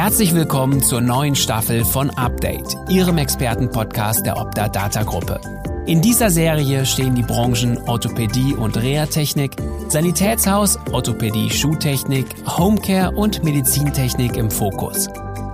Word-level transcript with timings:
Herzlich 0.00 0.32
willkommen 0.32 0.80
zur 0.80 1.00
neuen 1.00 1.34
Staffel 1.34 1.84
von 1.84 2.10
Update, 2.10 2.76
Ihrem 2.88 3.18
Expertenpodcast 3.18 4.24
der 4.24 4.36
Opta 4.36 4.68
Data 4.68 5.02
Gruppe. 5.02 5.40
In 5.86 6.00
dieser 6.00 6.30
Serie 6.30 6.86
stehen 6.86 7.16
die 7.16 7.24
Branchen 7.24 7.76
Orthopädie 7.78 8.54
und 8.54 8.76
Reha-Technik, 8.76 9.56
Sanitätshaus, 9.88 10.78
Orthopädie, 10.92 11.50
Schuhtechnik, 11.50 12.26
Homecare 12.46 13.10
und 13.10 13.42
Medizintechnik 13.42 14.36
im 14.36 14.52
Fokus. 14.52 15.08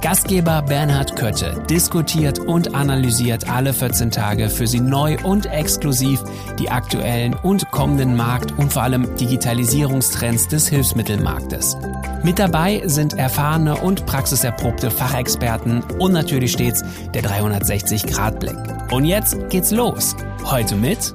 Gastgeber 0.05 0.61
Bernhard 0.61 1.17
Kötte 1.17 1.65
diskutiert 1.71 2.39
und 2.39 2.75
analysiert 2.75 3.49
alle 3.49 3.73
14 3.73 4.11
Tage 4.11 4.51
für 4.51 4.67
Sie 4.67 4.81
neu 4.81 5.17
und 5.25 5.47
exklusiv 5.47 6.23
die 6.59 6.69
aktuellen 6.69 7.33
und 7.33 7.71
kommenden 7.71 8.15
Markt- 8.15 8.53
und 8.59 8.71
vor 8.71 8.83
allem 8.83 9.17
Digitalisierungstrends 9.17 10.49
des 10.49 10.69
Hilfsmittelmarktes. 10.69 11.79
Mit 12.23 12.39
dabei 12.39 12.83
sind 12.85 13.15
erfahrene 13.15 13.77
und 13.77 14.05
praxiserprobte 14.05 14.91
Fachexperten 14.91 15.83
und 15.99 16.13
natürlich 16.13 16.53
stets 16.53 16.85
der 17.15 17.23
360-Grad-Blick. 17.23 18.93
Und 18.93 19.07
jetzt 19.07 19.49
geht's 19.49 19.71
los. 19.71 20.15
Heute 20.45 20.77
mit 20.77 21.15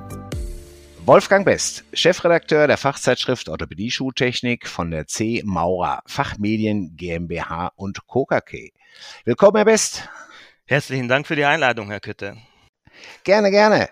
Wolfgang 1.05 1.45
Best, 1.45 1.83
Chefredakteur 1.93 2.65
der 2.65 2.77
Fachzeitschrift 2.77 3.49
Orthopädie 3.49 3.91
Schuhtechnik 3.91 4.67
von 4.67 4.89
der 4.89 5.05
C. 5.05 5.43
Maurer 5.45 6.01
Fachmedien 6.07 6.95
GmbH 6.97 7.71
und 7.75 8.07
KKK. 8.07 8.71
Willkommen, 9.25 9.55
Herr 9.55 9.65
Best. 9.65 10.07
Herzlichen 10.65 11.07
Dank 11.07 11.27
für 11.27 11.35
die 11.35 11.45
Einladung, 11.45 11.89
Herr 11.89 11.99
Kütte. 11.99 12.37
Gerne, 13.23 13.51
gerne. 13.51 13.89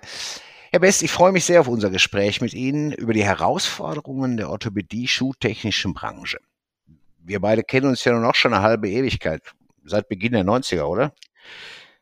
Herr 0.72 0.80
Best, 0.80 1.02
ich 1.04 1.12
freue 1.12 1.32
mich 1.32 1.46
sehr 1.46 1.62
auf 1.62 1.68
unser 1.68 1.90
Gespräch 1.90 2.42
mit 2.42 2.54
Ihnen 2.54 2.92
über 2.92 3.14
die 3.14 3.24
Herausforderungen 3.24 4.38
der 4.38 4.50
Orthopädie-Schuhtechnischen 4.50 5.94
Branche. 5.94 6.40
Wir 7.20 7.40
beide 7.40 7.64
kennen 7.64 7.88
uns 7.88 8.04
ja 8.04 8.14
nun 8.14 8.26
auch 8.26 8.36
schon 8.36 8.54
eine 8.54 8.64
halbe 8.64 8.90
Ewigkeit, 8.90 9.42
seit 9.84 10.08
Beginn 10.08 10.34
der 10.34 10.44
90er, 10.44 10.84
oder? 10.84 11.14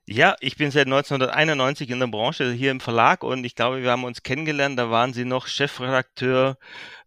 Ja, 0.08 0.36
ich 0.40 0.56
bin 0.56 0.70
seit 0.70 0.86
1991 0.86 1.90
in 1.90 2.00
der 2.00 2.06
Branche 2.06 2.52
hier 2.52 2.70
im 2.70 2.80
Verlag 2.80 3.24
und 3.24 3.44
ich 3.44 3.56
glaube, 3.56 3.82
wir 3.82 3.90
haben 3.90 4.04
uns 4.04 4.22
kennengelernt. 4.22 4.78
Da 4.78 4.92
waren 4.92 5.14
Sie 5.14 5.26
noch 5.26 5.48
Chefredakteur 5.48 6.58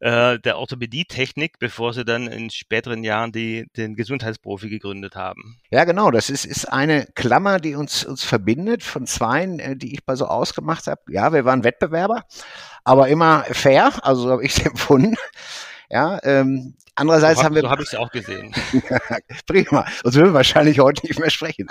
äh, 0.00 0.40
der 0.40 0.58
Orthopädie-Technik, 0.58 1.60
bevor 1.60 1.94
Sie 1.94 2.04
dann 2.04 2.26
in 2.26 2.50
späteren 2.50 3.04
Jahren 3.04 3.30
die, 3.30 3.68
den 3.76 3.94
Gesundheitsprofi 3.94 4.68
gegründet 4.68 5.14
haben. 5.14 5.58
Ja, 5.70 5.84
genau. 5.84 6.10
Das 6.10 6.28
ist, 6.28 6.44
ist 6.44 6.64
eine 6.64 7.06
Klammer, 7.14 7.60
die 7.60 7.76
uns, 7.76 8.04
uns 8.04 8.24
verbindet 8.24 8.82
von 8.82 9.06
zweien, 9.06 9.60
äh, 9.60 9.76
die 9.76 9.94
ich 9.94 10.04
mal 10.04 10.16
so 10.16 10.26
ausgemacht 10.26 10.88
habe. 10.88 11.00
Ja, 11.08 11.32
wir 11.32 11.44
waren 11.44 11.62
Wettbewerber, 11.62 12.24
aber 12.82 13.06
immer 13.06 13.44
fair. 13.44 13.92
Also 14.02 14.22
so 14.22 14.30
habe 14.32 14.44
ich 14.44 14.58
es 14.58 14.58
empfunden. 14.66 15.14
Ja, 15.88 16.18
ähm, 16.24 16.74
andererseits 16.96 17.38
so 17.38 17.44
haben 17.44 17.54
wir. 17.54 17.62
So 17.62 17.70
habe 17.70 17.82
ich 17.82 17.92
es 17.92 17.94
auch 17.94 18.10
gesehen. 18.10 18.52
Prima. 19.46 19.86
Sonst 20.02 20.16
würden 20.16 20.30
wir 20.30 20.34
wahrscheinlich 20.34 20.80
heute 20.80 21.06
nicht 21.06 21.20
mehr 21.20 21.30
sprechen. 21.30 21.68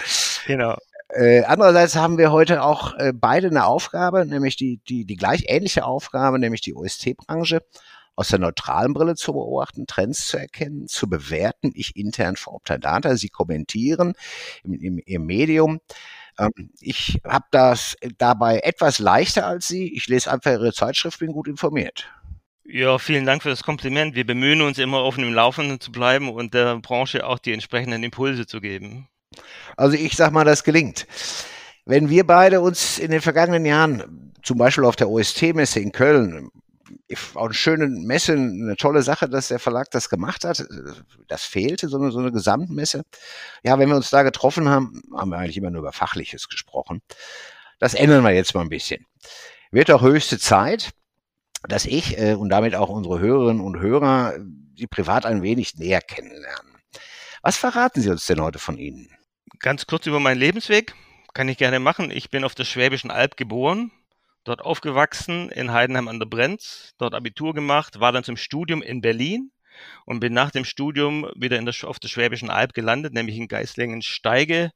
Genau. 0.47 0.77
Äh, 1.09 1.43
andererseits 1.43 1.95
haben 1.95 2.17
wir 2.17 2.31
heute 2.31 2.63
auch 2.63 2.93
äh, 2.95 3.13
beide 3.13 3.47
eine 3.47 3.65
Aufgabe, 3.65 4.25
nämlich 4.25 4.57
die, 4.57 4.81
die, 4.89 5.05
die 5.05 5.15
gleich 5.15 5.45
ähnliche 5.47 5.85
Aufgabe, 5.85 6.37
nämlich 6.37 6.61
die 6.61 6.75
OST-Branche 6.75 7.61
aus 8.15 8.29
der 8.29 8.39
neutralen 8.39 8.93
Brille 8.93 9.15
zu 9.15 9.31
beobachten, 9.31 9.85
Trends 9.85 10.27
zu 10.27 10.37
erkennen, 10.37 10.87
zu 10.87 11.07
bewerten. 11.07 11.71
Ich 11.75 11.95
intern 11.95 12.35
vor 12.35 12.55
Optadata, 12.55 13.15
Sie 13.15 13.29
kommentieren 13.29 14.13
im, 14.63 14.73
im, 14.73 14.99
im 15.05 15.25
Medium. 15.25 15.79
Ähm, 16.39 16.51
ich 16.81 17.21
habe 17.23 17.45
das 17.51 17.95
dabei 18.17 18.59
etwas 18.59 18.99
leichter 18.99 19.45
als 19.45 19.67
Sie. 19.67 19.93
Ich 19.95 20.07
lese 20.07 20.31
einfach 20.31 20.51
Ihre 20.51 20.73
Zeitschrift, 20.73 21.19
bin 21.19 21.31
gut 21.31 21.47
informiert. 21.47 22.09
Ja, 22.65 22.97
vielen 22.97 23.25
Dank 23.25 23.43
für 23.43 23.49
das 23.49 23.63
Kompliment. 23.63 24.15
Wir 24.15 24.25
bemühen 24.25 24.61
uns 24.61 24.77
immer 24.77 24.97
auf 24.97 25.15
dem 25.15 25.33
Laufenden 25.33 25.79
zu 25.79 25.91
bleiben 25.91 26.29
und 26.29 26.53
der 26.53 26.79
Branche 26.79 27.25
auch 27.25 27.39
die 27.39 27.53
entsprechenden 27.53 28.03
Impulse 28.03 28.45
zu 28.45 28.59
geben. 28.59 29.07
Also 29.75 29.95
ich 29.95 30.15
sag 30.15 30.31
mal, 30.31 30.45
das 30.45 30.63
gelingt. 30.63 31.07
Wenn 31.85 32.09
wir 32.09 32.25
beide 32.25 32.61
uns 32.61 32.99
in 32.99 33.11
den 33.11 33.21
vergangenen 33.21 33.65
Jahren, 33.65 34.33
zum 34.43 34.57
Beispiel 34.57 34.85
auf 34.85 34.95
der 34.95 35.09
OST-Messe 35.09 35.79
in 35.79 35.91
Köln, 35.91 36.49
auch 37.35 37.45
eine 37.45 37.53
schöne 37.53 37.87
Messe, 37.87 38.33
eine 38.33 38.75
tolle 38.75 39.01
Sache, 39.01 39.29
dass 39.29 39.49
der 39.49 39.59
Verlag 39.59 39.91
das 39.91 40.09
gemacht 40.09 40.43
hat. 40.43 40.65
Das 41.27 41.43
fehlte, 41.43 41.87
so 41.87 41.97
eine, 41.97 42.11
so 42.11 42.19
eine 42.19 42.31
Gesamtmesse. 42.31 43.03
Ja, 43.63 43.79
wenn 43.79 43.89
wir 43.89 43.95
uns 43.95 44.09
da 44.09 44.23
getroffen 44.23 44.69
haben, 44.69 45.01
haben 45.15 45.29
wir 45.29 45.37
eigentlich 45.37 45.57
immer 45.57 45.69
nur 45.69 45.81
über 45.81 45.93
Fachliches 45.93 46.49
gesprochen. 46.49 47.01
Das 47.79 47.93
ändern 47.93 48.23
wir 48.23 48.31
jetzt 48.31 48.55
mal 48.55 48.61
ein 48.61 48.69
bisschen. 48.69 49.05
Wird 49.71 49.91
auch 49.91 50.01
höchste 50.01 50.39
Zeit, 50.39 50.91
dass 51.67 51.85
ich 51.85 52.17
äh, 52.17 52.33
und 52.33 52.49
damit 52.49 52.75
auch 52.75 52.89
unsere 52.89 53.19
Hörerinnen 53.19 53.61
und 53.61 53.79
Hörer 53.79 54.35
die 54.39 54.87
privat 54.87 55.25
ein 55.25 55.41
wenig 55.41 55.75
näher 55.75 56.01
kennenlernen. 56.01 56.76
Was 57.47 57.55
verraten 57.55 58.01
Sie 58.01 58.09
uns 58.09 58.25
denn 58.25 58.41
heute 58.41 58.59
von 58.59 58.77
Ihnen? 58.77 59.07
Ganz 59.59 59.87
kurz 59.87 60.05
über 60.05 60.19
meinen 60.19 60.37
Lebensweg. 60.37 60.93
Kann 61.33 61.47
ich 61.47 61.57
gerne 61.57 61.79
machen. 61.79 62.11
Ich 62.11 62.29
bin 62.29 62.43
auf 62.43 62.55
der 62.55 62.65
Schwäbischen 62.65 63.09
Alb 63.09 63.37
geboren, 63.37 63.89
dort 64.43 64.59
aufgewachsen, 64.59 65.49
in 65.51 65.71
Heidenheim 65.71 66.09
an 66.09 66.19
der 66.19 66.25
Brenz, 66.25 66.93
dort 66.97 67.15
Abitur 67.15 67.53
gemacht, 67.53 68.01
war 68.01 68.11
dann 68.11 68.25
zum 68.25 68.35
Studium 68.35 68.81
in 68.81 68.99
Berlin 68.99 69.53
und 70.05 70.19
bin 70.19 70.33
nach 70.33 70.51
dem 70.51 70.65
Studium 70.65 71.25
wieder 71.37 71.57
der, 71.57 71.73
auf 71.83 71.99
der 71.99 72.09
Schwäbischen 72.09 72.49
Alb 72.49 72.73
gelandet, 72.73 73.13
nämlich 73.13 73.37
in 73.37 73.47
Geislingen-Steige, 73.47 74.71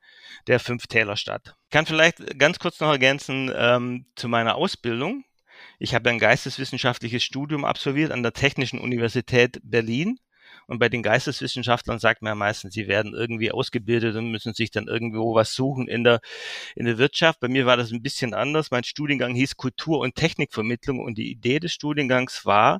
der 0.47 0.59
Fünftälerstadt. 0.61 1.57
Ich 1.65 1.71
kann 1.71 1.85
vielleicht 1.85 2.39
ganz 2.39 2.57
kurz 2.57 2.79
noch 2.79 2.91
ergänzen 2.91 3.51
ähm, 3.53 4.05
zu 4.15 4.29
meiner 4.29 4.55
Ausbildung. 4.55 5.25
Ich 5.77 5.93
habe 5.93 6.09
ein 6.09 6.19
geisteswissenschaftliches 6.19 7.21
Studium 7.21 7.65
absolviert 7.65 8.13
an 8.13 8.23
der 8.23 8.31
Technischen 8.31 8.79
Universität 8.79 9.59
Berlin 9.61 10.19
und 10.71 10.79
bei 10.79 10.87
den 10.87 11.03
Geisteswissenschaftlern 11.03 11.99
sagt 11.99 12.21
man 12.21 12.31
ja 12.31 12.35
meistens, 12.35 12.73
sie 12.73 12.87
werden 12.87 13.13
irgendwie 13.13 13.51
ausgebildet 13.51 14.15
und 14.15 14.31
müssen 14.31 14.53
sich 14.53 14.71
dann 14.71 14.87
irgendwo 14.87 15.35
was 15.35 15.53
suchen 15.53 15.89
in 15.89 16.05
der, 16.05 16.21
in 16.77 16.85
der 16.85 16.97
Wirtschaft. 16.97 17.41
Bei 17.41 17.49
mir 17.49 17.65
war 17.65 17.75
das 17.75 17.91
ein 17.91 18.01
bisschen 18.01 18.33
anders. 18.33 18.71
Mein 18.71 18.85
Studiengang 18.85 19.35
hieß 19.35 19.57
Kultur- 19.57 19.99
und 19.99 20.15
Technikvermittlung 20.15 21.01
und 21.01 21.17
die 21.17 21.29
Idee 21.29 21.59
des 21.59 21.73
Studiengangs 21.73 22.45
war, 22.45 22.79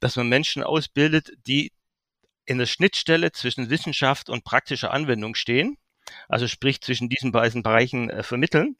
dass 0.00 0.16
man 0.16 0.28
Menschen 0.28 0.62
ausbildet, 0.62 1.32
die 1.46 1.72
in 2.44 2.58
der 2.58 2.66
Schnittstelle 2.66 3.32
zwischen 3.32 3.70
Wissenschaft 3.70 4.28
und 4.28 4.44
praktischer 4.44 4.92
Anwendung 4.92 5.34
stehen 5.34 5.78
also 6.28 6.48
sprich 6.48 6.80
zwischen 6.80 7.08
diesen 7.08 7.32
beiden 7.32 7.62
Bereichen 7.62 8.10
äh, 8.10 8.22
vermitteln. 8.22 8.76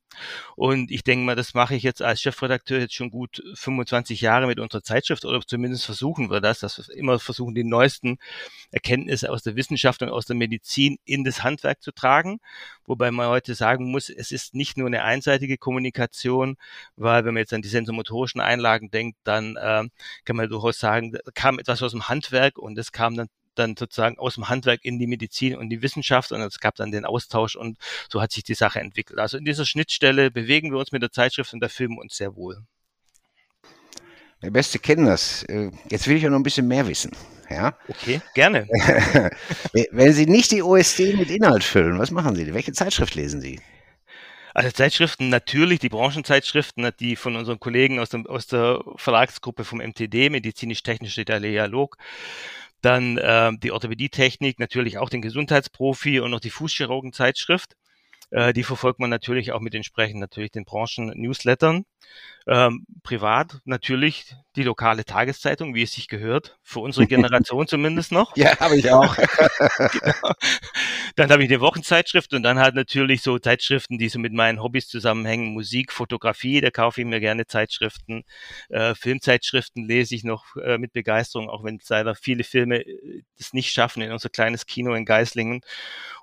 Und 0.57 0.91
ich 0.91 1.03
denke 1.03 1.25
mal, 1.25 1.37
das 1.37 1.55
mache 1.55 1.75
ich 1.75 1.83
jetzt 1.83 2.03
als 2.03 2.21
Chefredakteur 2.21 2.79
jetzt 2.79 2.95
schon 2.95 3.11
gut 3.11 3.43
25 3.55 4.21
Jahre 4.21 4.47
mit 4.47 4.61
unserer 4.61 4.83
Zeitschrift 4.83 5.25
oder 5.25 5.41
zumindest 5.41 5.85
versuchen 5.85 6.31
wir 6.31 6.41
das, 6.41 6.61
dass 6.61 6.79
wir 6.79 6.97
immer 6.97 7.19
versuchen, 7.19 7.55
die 7.55 7.65
neuesten 7.65 8.19
Erkenntnisse 8.71 9.31
aus 9.31 9.43
der 9.43 9.57
Wissenschaft 9.57 10.03
und 10.03 10.11
aus 10.11 10.27
der 10.27 10.37
Medizin 10.37 10.99
in 11.05 11.25
das 11.25 11.43
Handwerk 11.43 11.83
zu 11.83 11.93
tragen. 11.93 12.39
Wobei 12.87 13.11
man 13.11 13.29
heute 13.29 13.55
sagen 13.55 13.91
muss, 13.91 14.09
es 14.11 14.31
ist 14.31 14.55
nicht 14.55 14.77
nur 14.77 14.87
eine 14.87 15.03
einseitige 15.03 15.59
Kommunikation, 15.59 16.57
weil 16.97 17.25
wenn 17.25 17.35
man 17.35 17.41
jetzt 17.41 17.53
an 17.53 17.63
die 17.63 17.69
sensomotorischen 17.69 18.41
Einlagen 18.41 18.91
denkt, 18.91 19.19
dann 19.25 19.57
äh, 19.57 19.85
kann 20.25 20.37
man 20.37 20.49
durchaus 20.49 20.79
sagen, 20.79 21.13
da 21.13 21.21
kam 21.35 21.59
etwas 21.59 21.83
aus 21.83 21.93
dem 21.93 22.09
Handwerk 22.09 22.59
und 22.59 22.79
es 22.79 22.93
kam 22.93 23.17
dann 23.17 23.29
dann 23.55 23.77
sozusagen 23.77 24.19
aus 24.19 24.35
dem 24.35 24.49
Handwerk 24.49 24.85
in 24.85 24.99
die 24.99 25.07
Medizin 25.07 25.57
und 25.57 25.71
die 25.71 25.83
Wissenschaft 25.83 26.33
und 26.33 26.41
es 26.41 26.61
gab 26.61 26.75
dann 26.77 26.91
den 26.91 27.05
Austausch 27.05 27.57
und 27.57 27.79
so 28.11 28.21
hat 28.21 28.33
sich 28.33 28.45
die 28.45 28.55
Sache 28.55 28.81
entwickelt. 28.81 29.19
Also 29.19 29.39
in 29.39 29.45
dieser 29.45 29.67
Schnittstelle 29.67 30.31
bewegen 30.31 30.71
wir 30.71 30.79
uns 30.79 30.93
mit 30.93 31.03
der 31.03 31.13
Zeitschrift 31.13 31.53
und 31.53 31.61
da 31.61 31.69
fühlen 31.69 31.93
wir 31.93 32.01
uns 32.01 32.17
sehr 32.17 32.37
wohl. 32.37 32.63
Der 34.43 34.51
Beste 34.51 34.79
kennen 34.79 35.07
das. 35.07 35.43
Äh, 35.45 35.71
jetzt 35.91 36.07
will 36.07 36.17
ich 36.17 36.23
ja 36.23 36.29
noch 36.29 36.39
ein 36.39 36.43
bisschen 36.43 36.69
mehr 36.69 36.87
wissen. 36.87 37.13
Ja? 37.49 37.77
Okay, 37.89 38.21
gerne. 38.35 38.69
Wenn 39.91 40.13
Sie 40.13 40.27
nicht 40.27 40.51
die 40.51 40.63
OSD 40.63 41.15
mit 41.15 41.31
Inhalt 41.31 41.65
füllen, 41.65 41.99
was 41.99 42.11
machen 42.11 42.37
Sie? 42.37 42.53
Welche 42.53 42.73
Zeitschrift 42.73 43.15
lesen 43.15 43.41
Sie? 43.41 43.61
Also 44.55 44.71
Zeitschriften 44.71 45.31
natürlich, 45.31 45.81
die 45.81 45.89
Branchenzeitschriften, 45.89 46.89
die 47.01 47.17
von 47.17 47.35
unseren 47.35 47.59
Kollegen 47.59 47.99
aus, 47.99 48.11
dem, 48.11 48.25
aus 48.27 48.47
der 48.47 48.85
Verlagsgruppe 48.97 49.65
vom 49.65 49.79
MTD, 49.79 50.31
Medizinisch-Technische 50.31 51.25
Dialog, 51.25 51.97
dann 52.85 53.19
äh, 53.19 53.53
die 53.63 53.73
Orthopädie-Technik, 53.73 54.59
natürlich 54.59 54.99
auch 54.99 55.09
den 55.09 55.23
Gesundheitsprofi 55.23 56.21
und 56.21 56.31
noch 56.31 56.41
die 56.41 56.51
Fußchirurgenzeitschrift. 56.51 57.77
Äh, 58.31 58.53
die 58.53 58.65
verfolgt 58.65 59.01
man 59.01 59.11
natürlich 59.11 59.53
auch 59.53 59.61
mit 59.61 59.75
entsprechend 59.75 60.21
natürlich 60.21 60.51
den 60.51 60.65
Branchen-Newslettern. 60.65 61.85
Ähm, 62.47 62.87
privat 63.03 63.61
natürlich 63.65 64.35
die 64.57 64.63
lokale 64.63 65.05
Tageszeitung, 65.05 65.75
wie 65.75 65.83
es 65.83 65.93
sich 65.93 66.09
gehört, 66.09 66.59
für 66.63 66.81
unsere 66.81 67.07
Generation 67.09 67.67
zumindest 67.67 68.13
noch. 68.13 68.37
Ja, 68.37 68.59
habe 68.61 68.77
ich 68.77 68.91
auch. 68.91 69.17
genau. 69.93 70.33
Dann 71.17 71.31
habe 71.31 71.45
ich 71.45 71.51
eine 71.51 71.61
Wochenzeitschrift 71.61 72.35
und 72.35 72.43
dann 72.43 72.59
halt 72.59 72.75
natürlich 72.75 73.23
so 73.23 73.39
Zeitschriften, 73.39 73.99
die 73.99 74.09
so 74.09 74.19
mit 74.19 74.33
meinen 74.33 74.63
Hobbys 74.63 74.89
zusammenhängen, 74.89 75.53
Musik, 75.53 75.93
Fotografie, 75.93 76.61
da 76.61 76.71
kaufe 76.71 77.01
ich 77.01 77.07
mir 77.07 77.21
gerne 77.21 77.47
Zeitschriften. 77.47 78.25
Äh, 78.69 78.95
Filmzeitschriften 78.95 79.87
lese 79.87 80.15
ich 80.15 80.25
noch 80.25 80.57
äh, 80.57 80.79
mit 80.79 80.93
Begeisterung, 80.93 81.49
auch 81.49 81.65
wenn 81.65 81.81
leider 81.89 82.15
viele 82.15 82.45
Filme 82.45 82.81
äh, 82.81 83.23
es 83.39 83.53
nicht 83.53 83.73
schaffen 83.73 84.03
in 84.03 84.13
unser 84.13 84.29
kleines 84.29 84.67
Kino 84.67 84.95
in 84.95 85.05
Geislingen. 85.05 85.63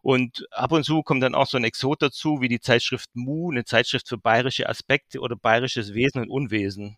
Und 0.02 0.48
ab 0.52 0.72
und 0.72 0.84
zu 0.84 1.04
kommt 1.04 1.24
dann 1.24 1.36
auch 1.36 1.48
so 1.48 1.58
ein 1.58 1.64
Exot 1.64 2.02
dazu, 2.02 2.42
wie 2.42 2.48
die 2.48 2.60
Zeitschrift 2.60 3.10
Mu, 3.14 3.52
eine 3.52 3.66
Zeitschrift 3.66 4.08
für 4.10 4.18
bayerische 4.18 4.68
Aspekte 4.68 5.20
oder 5.20 5.36
bayerisches 5.36 5.94
Wesen 5.94 6.22
und 6.22 6.30
Unwesen. 6.30 6.98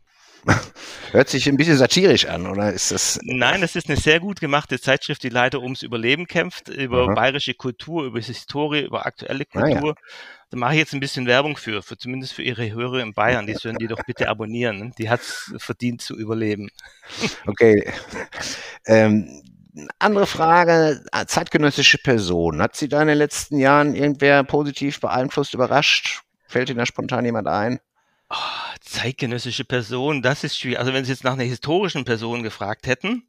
Hört 1.12 1.30
sich 1.30 1.48
ein 1.48 1.58
bisschen 1.58 1.78
satirisch 1.78 2.26
an, 2.26 2.48
oder 2.48 2.74
ist 2.74 2.92
das? 2.92 3.20
Nein, 3.24 3.62
das 3.62 3.76
ist 3.76 3.88
eine 3.88 3.98
sehr 3.98 4.20
gut 4.20 4.40
gemachte 4.40 4.80
Zeitschrift, 4.80 5.24
die 5.24 5.30
leider 5.30 5.62
ums 5.62 5.84
Überleben 5.84 6.26
kämpft, 6.26 6.70
über 6.70 7.04
Aha. 7.04 7.14
bayerische 7.14 7.54
Kultur, 7.54 8.06
über 8.06 8.20
Historie, 8.20 8.82
über 8.82 9.06
aktuelle 9.06 9.46
Kultur. 9.46 9.96
Ah, 9.96 10.00
ja. 10.00 10.08
Da 10.50 10.58
mache 10.58 10.74
ich 10.74 10.80
jetzt 10.80 10.94
ein 10.94 11.00
bisschen 11.00 11.26
Werbung 11.26 11.58
für, 11.58 11.82
für 11.82 11.98
zumindest 11.98 12.34
für 12.34 12.44
Ihre 12.44 12.72
Hörer 12.72 13.02
in 13.02 13.14
Bayern. 13.14 13.48
Die 13.48 13.54
sollen 13.54 13.78
die 13.80 13.88
doch 13.88 14.04
bitte 14.06 14.30
abonnieren. 14.30 14.94
Die 14.98 15.10
hat 15.10 15.22
es 15.22 15.54
verdient 15.58 16.02
zu 16.02 16.18
überleben. 16.18 16.70
Okay. 17.48 17.92
Ähm, 18.86 19.44
andere 20.00 20.28
Frage, 20.28 21.04
zeitgenössische 21.28 21.98
Person. 21.98 22.62
Hat 22.62 22.76
sie 22.76 22.88
da 22.88 23.02
in 23.02 23.08
den 23.08 23.18
letzten 23.18 23.58
Jahren 23.58 23.96
irgendwer 23.96 24.44
positiv 24.44 25.00
beeinflusst, 25.00 25.54
überrascht? 25.54 26.22
Fällt 26.48 26.70
Ihnen 26.70 26.80
da 26.80 26.86
spontan 26.86 27.26
jemand 27.26 27.48
ein? 27.48 27.80
Oh, 28.34 28.76
zeitgenössische 28.82 29.64
Person, 29.64 30.24
das 30.24 30.44
ist 30.44 30.58
schwierig. 30.58 30.80
Also 30.80 30.92
wenn 30.92 31.06
Sie 31.06 31.12
jetzt 31.12 31.24
nach 31.24 31.34
einer 31.34 31.44
historischen 31.44 32.04
Person 32.04 32.42
gefragt 32.42 32.88
hätten, 32.88 33.28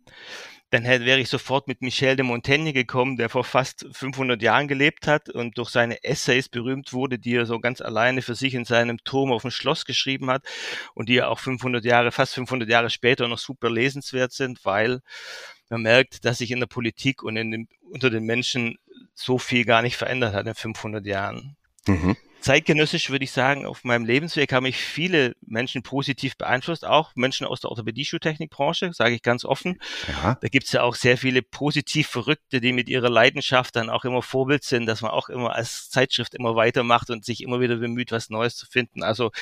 dann 0.71 0.85
hätte, 0.85 1.05
wäre 1.05 1.21
ich 1.21 1.29
sofort 1.29 1.69
mit 1.69 1.83
Michel 1.83 2.17
de 2.17 2.25
Montaigne 2.25 2.73
gekommen, 2.73 3.19
der 3.19 3.29
vor 3.29 3.45
fast 3.45 3.87
500 3.93 4.41
Jahren 4.41 4.67
gelebt 4.67 5.07
hat 5.07 5.29
und 5.29 5.59
durch 5.59 5.69
seine 5.69 6.03
Essays 6.03 6.49
berühmt 6.49 6.95
wurde, 6.95 7.19
die 7.19 7.35
er 7.35 7.45
so 7.45 7.61
ganz 7.61 7.83
alleine 7.83 8.23
für 8.23 8.35
sich 8.35 8.55
in 8.55 8.65
seinem 8.65 8.97
Turm 9.05 9.31
auf 9.31 9.43
dem 9.43 9.51
Schloss 9.51 9.85
geschrieben 9.85 10.31
hat 10.31 10.47
und 10.95 11.11
die 11.11 11.15
ja 11.15 11.29
auch 11.29 11.39
500 11.39 11.85
Jahre, 11.85 12.11
fast 12.11 12.33
500 12.35 12.67
Jahre 12.69 12.89
später 12.89 13.29
noch 13.29 13.39
super 13.39 13.69
lesenswert 13.69 14.33
sind, 14.33 14.65
weil 14.65 15.01
man 15.69 15.83
merkt, 15.83 16.25
dass 16.25 16.39
sich 16.39 16.51
in 16.51 16.61
der 16.61 16.67
Politik 16.67 17.23
und 17.23 17.37
in 17.37 17.51
den, 17.51 17.69
unter 17.91 18.09
den 18.09 18.25
Menschen 18.25 18.79
so 19.13 19.39
viel 19.39 19.67
gar 19.67 19.83
nicht 19.83 19.97
verändert 19.97 20.33
hat 20.35 20.47
in 20.47 20.55
500 20.55 21.05
Jahren. 21.05 21.57
Mhm 21.87 22.17
zeitgenössisch 22.45 23.09
würde 23.09 23.25
ich 23.25 23.33
sagen, 23.33 23.65
auf 23.65 23.85
meinem 23.85 24.05
Lebensweg 24.05 24.53
haben 24.53 24.65
mich 24.65 24.77
viele 24.77 25.35
Menschen 25.41 25.83
positiv 25.83 26.37
beeinflusst, 26.37 26.85
auch 26.85 27.13
Menschen 27.15 27.47
aus 27.47 27.61
der 27.61 27.71
Orthopädie-Schuhtechnikbranche, 27.71 28.93
sage 28.93 29.15
ich 29.15 29.23
ganz 29.23 29.47
offen. 29.47 29.81
Ja. 30.09 30.37
Da 30.41 30.49
gibt 30.49 30.67
es 30.67 30.73
ja 30.73 30.83
auch 30.83 30.95
sehr 30.95 31.17
viele 31.17 31.41
positiv 31.41 32.07
Verrückte, 32.07 32.61
die 32.61 32.73
mit 32.73 32.91
ihrer 32.91 33.09
Leidenschaft 33.09 33.77
dann 33.77 33.89
auch 33.89 34.05
immer 34.05 34.21
Vorbild 34.21 34.63
sind, 34.63 34.85
dass 34.85 35.01
man 35.01 35.11
auch 35.11 35.31
immer 35.31 35.55
als 35.55 35.89
Zeitschrift 35.89 36.35
immer 36.35 36.55
weitermacht 36.55 37.09
und 37.09 37.25
sich 37.25 37.43
immer 37.43 37.61
wieder 37.61 37.77
bemüht, 37.77 38.13
was 38.13 38.29
Neues 38.29 38.57
zu 38.57 38.67
finden. 38.67 39.03
Also 39.03 39.33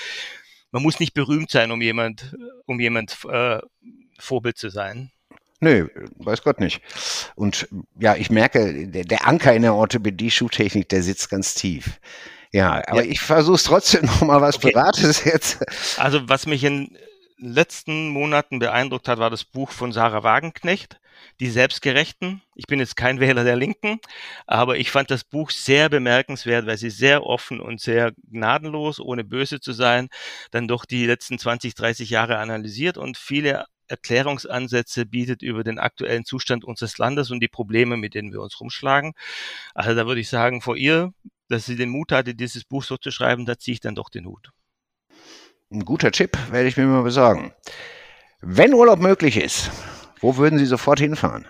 man 0.71 0.83
muss 0.83 1.01
nicht 1.01 1.13
berühmt 1.13 1.51
sein, 1.51 1.73
um 1.73 1.83
jemand, 1.83 2.37
um 2.67 2.79
jemand 2.79 3.19
äh, 3.29 3.59
Vorbild 4.19 4.59
zu 4.59 4.71
sein. 4.71 5.11
Nö, 5.59 5.89
weiß 6.19 6.43
Gott 6.43 6.61
nicht. 6.61 6.81
Und 7.35 7.69
ja, 7.99 8.15
ich 8.15 8.31
merke, 8.31 8.87
der, 8.87 9.05
der 9.05 9.27
Anker 9.27 9.55
in 9.55 9.63
der 9.63 9.75
Orthopädie-Schuhtechnik, 9.75 10.89
der 10.89 11.03
sitzt 11.03 11.31
ganz 11.31 11.55
tief. 11.55 12.01
Ja, 12.53 12.83
aber 12.87 13.05
ja. 13.05 13.11
ich 13.11 13.21
versuche 13.21 13.57
es 13.57 13.65
trotzdem 13.65 14.05
noch 14.07 14.23
mal 14.23 14.41
was 14.41 14.57
okay. 14.57 14.73
Privates 14.73 15.25
jetzt. 15.25 15.59
Also 15.99 16.29
was 16.29 16.47
mich 16.47 16.63
in 16.65 16.95
den 17.39 17.55
letzten 17.55 18.09
Monaten 18.09 18.59
beeindruckt 18.59 19.09
hat, 19.09 19.19
war 19.19 19.31
das 19.31 19.45
Buch 19.45 19.71
von 19.71 19.93
Sarah 19.93 20.23
Wagenknecht, 20.23 21.01
Die 21.41 21.51
Selbstgerechten. 21.51 22.43
Ich 22.55 22.67
bin 22.67 22.79
jetzt 22.79 22.97
kein 22.97 23.21
Wähler 23.21 23.45
der 23.45 23.57
Linken, 23.57 23.99
aber 24.47 24.77
ich 24.77 24.91
fand 24.91 25.11
das 25.11 25.25
Buch 25.25 25.51
sehr 25.51 25.89
bemerkenswert, 25.89 26.67
weil 26.67 26.77
sie 26.77 26.91
sehr 26.91 27.25
offen 27.25 27.61
und 27.61 27.81
sehr 27.81 28.13
gnadenlos, 28.31 29.01
ohne 29.01 29.25
böse 29.25 29.61
zu 29.61 29.73
sein, 29.73 30.09
dann 30.51 30.69
doch 30.69 30.85
die 30.85 31.07
letzten 31.07 31.39
20, 31.39 31.75
30 31.75 32.11
Jahre 32.11 32.37
analysiert 32.37 32.99
und 32.99 33.17
viele 33.17 33.65
Erklärungsansätze 33.89 35.05
bietet 35.05 35.43
über 35.43 35.65
den 35.65 35.79
aktuellen 35.79 36.25
Zustand 36.25 36.65
unseres 36.65 36.97
Landes 36.99 37.31
und 37.31 37.41
die 37.41 37.49
Probleme, 37.49 37.97
mit 37.97 38.15
denen 38.15 38.33
wir 38.33 38.41
uns 38.41 38.59
rumschlagen. 38.61 39.13
Also 39.75 39.95
da 39.95 40.07
würde 40.07 40.21
ich 40.21 40.29
sagen, 40.29 40.63
vor 40.63 40.77
ihr 40.77 41.13
dass 41.53 41.67
sie 41.67 41.77
den 41.77 41.91
Mut 41.91 42.13
hatte, 42.13 42.35
dieses 42.35 42.65
Buch 42.65 42.83
so 42.83 42.97
zu 42.97 43.11
schreiben, 43.11 43.47
da 43.47 43.59
ziehe 43.59 43.75
ich 43.75 43.81
dann 43.81 43.95
doch 43.95 44.09
den 44.09 44.27
Hut. 44.27 44.51
Ein 45.71 45.85
guter 45.85 46.11
Tipp, 46.11 46.37
werde 46.51 46.69
ich 46.69 46.77
mir 46.77 46.87
mal 46.87 47.03
besorgen. 47.03 47.55
Wenn 48.41 48.75
Urlaub 48.75 48.99
möglich 48.99 49.37
ist, 49.37 49.71
wo 50.21 50.37
würden 50.37 50.59
Sie 50.59 50.67
sofort 50.67 50.99
hinfahren? 50.99 51.47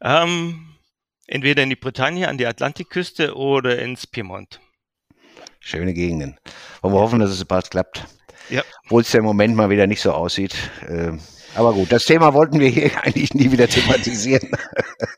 Ähm, 0.00 0.74
entweder 1.26 1.62
in 1.62 1.70
die 1.70 1.76
Bretagne, 1.76 2.28
an 2.28 2.38
die 2.38 2.46
Atlantikküste 2.46 3.36
oder 3.36 3.78
ins 3.78 4.06
Piemont. 4.06 4.60
Schöne 5.60 5.92
Gegenden. 5.92 6.38
Wollen 6.80 6.94
wir 6.94 7.00
hoffen, 7.00 7.20
dass 7.20 7.30
es 7.30 7.44
bald 7.44 7.70
klappt. 7.70 8.06
Ja. 8.48 8.62
Obwohl 8.84 9.02
es 9.02 9.12
ja 9.12 9.18
im 9.18 9.26
Moment 9.26 9.54
mal 9.54 9.70
wieder 9.70 9.86
nicht 9.86 10.00
so 10.00 10.12
aussieht. 10.12 10.56
Ähm, 10.88 11.20
aber 11.54 11.72
gut, 11.72 11.92
das 11.92 12.04
Thema 12.04 12.34
wollten 12.34 12.60
wir 12.60 12.68
hier 12.68 12.90
eigentlich 13.02 13.34
nie 13.34 13.52
wieder 13.52 13.68
thematisieren. 13.68 14.50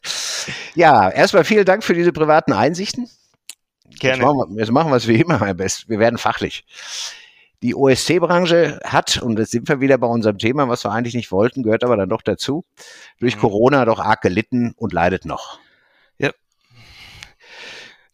ja, 0.75 1.09
erstmal 1.11 1.44
vielen 1.44 1.65
Dank 1.65 1.85
für 1.85 1.94
diese 1.94 2.12
privaten 2.12 2.53
Einsichten. 2.53 3.09
Gerne. 4.02 4.16
Jetzt 4.16 4.26
machen, 4.26 4.50
wir, 4.50 4.60
jetzt 4.60 4.72
machen 4.72 4.90
wir 4.90 4.96
es 4.96 5.06
wie 5.06 5.20
immer, 5.20 5.38
Herr 5.38 5.54
Best. 5.54 5.88
Wir 5.88 6.00
werden 6.00 6.19
fachlich. 6.19 6.64
Die 7.62 7.76
OSC-Branche 7.76 8.81
hat, 8.82 9.22
und 9.22 9.38
jetzt 9.38 9.52
sind 9.52 9.69
wir 9.69 9.81
wieder 9.81 9.96
bei 9.96 10.08
unserem 10.08 10.38
Thema, 10.38 10.69
was 10.69 10.84
wir 10.84 10.90
eigentlich 10.90 11.14
nicht 11.14 11.31
wollten, 11.31 11.62
gehört 11.62 11.84
aber 11.84 11.96
dann 11.96 12.08
doch 12.08 12.22
dazu, 12.22 12.64
durch 13.20 13.37
mhm. 13.37 13.40
Corona 13.40 13.84
doch 13.84 14.00
arg 14.00 14.20
gelitten 14.20 14.75
und 14.76 14.93
leidet 14.93 15.25
noch. 15.25 15.60
Ja. 16.19 16.32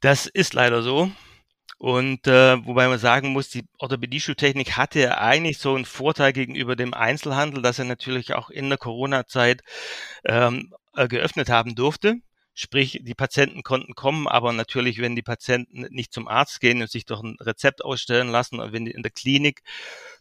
Das 0.01 0.27
ist 0.27 0.53
leider 0.53 0.83
so. 0.83 1.11
Und 1.79 2.27
äh, 2.27 2.67
wobei 2.67 2.87
man 2.89 2.99
sagen 2.99 3.33
muss, 3.33 3.49
die 3.49 3.65
Orthopädie-Schuhtechnik 3.79 4.77
hatte 4.77 5.01
ja 5.01 5.19
eigentlich 5.19 5.57
so 5.57 5.75
einen 5.75 5.87
Vorteil 5.87 6.35
gegenüber 6.35 6.77
dem 6.77 6.93
Einzelhandel, 6.93 7.63
dass 7.63 7.79
er 7.79 7.87
natürlich 7.87 8.35
auch 8.35 8.51
in 8.51 8.69
der 8.69 8.79
Corona-Zeit 8.79 9.63
ähm, 10.27 10.75
äh, 10.97 11.09
geöffnet 11.09 11.49
haben 11.49 11.75
durfte. 11.75 12.17
Sprich, 12.61 12.99
die 13.05 13.15
Patienten 13.15 13.63
konnten 13.63 13.95
kommen, 13.95 14.27
aber 14.27 14.53
natürlich, 14.53 14.99
wenn 14.99 15.15
die 15.15 15.23
Patienten 15.23 15.87
nicht 15.91 16.13
zum 16.13 16.27
Arzt 16.27 16.59
gehen 16.59 16.83
und 16.83 16.91
sich 16.91 17.05
doch 17.05 17.23
ein 17.23 17.37
Rezept 17.39 17.85
ausstellen 17.85 18.31
lassen 18.31 18.59
und 18.59 18.73
wenn 18.73 18.89
in 18.89 19.05
der 19.05 19.13
Klinik 19.13 19.63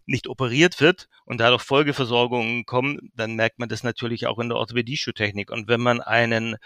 nicht 0.05 0.27
operiert 0.27 0.79
wird 0.79 1.09
und 1.25 1.39
dadurch 1.39 1.63
Folgeversorgungen 1.63 2.67
kommen, 2.67 3.09
dann 3.15 3.33
merkt 3.37 3.57
man 3.57 3.69
das 3.69 3.81
natürlich 3.81 4.27
auch 4.27 4.37
in 4.37 4.49
der 4.49 4.59
Orthopädie-Schuhtechnik. 4.59 5.49
Und 5.49 5.67
wenn 5.67 5.81
man 5.81 5.99
einen 5.99 6.57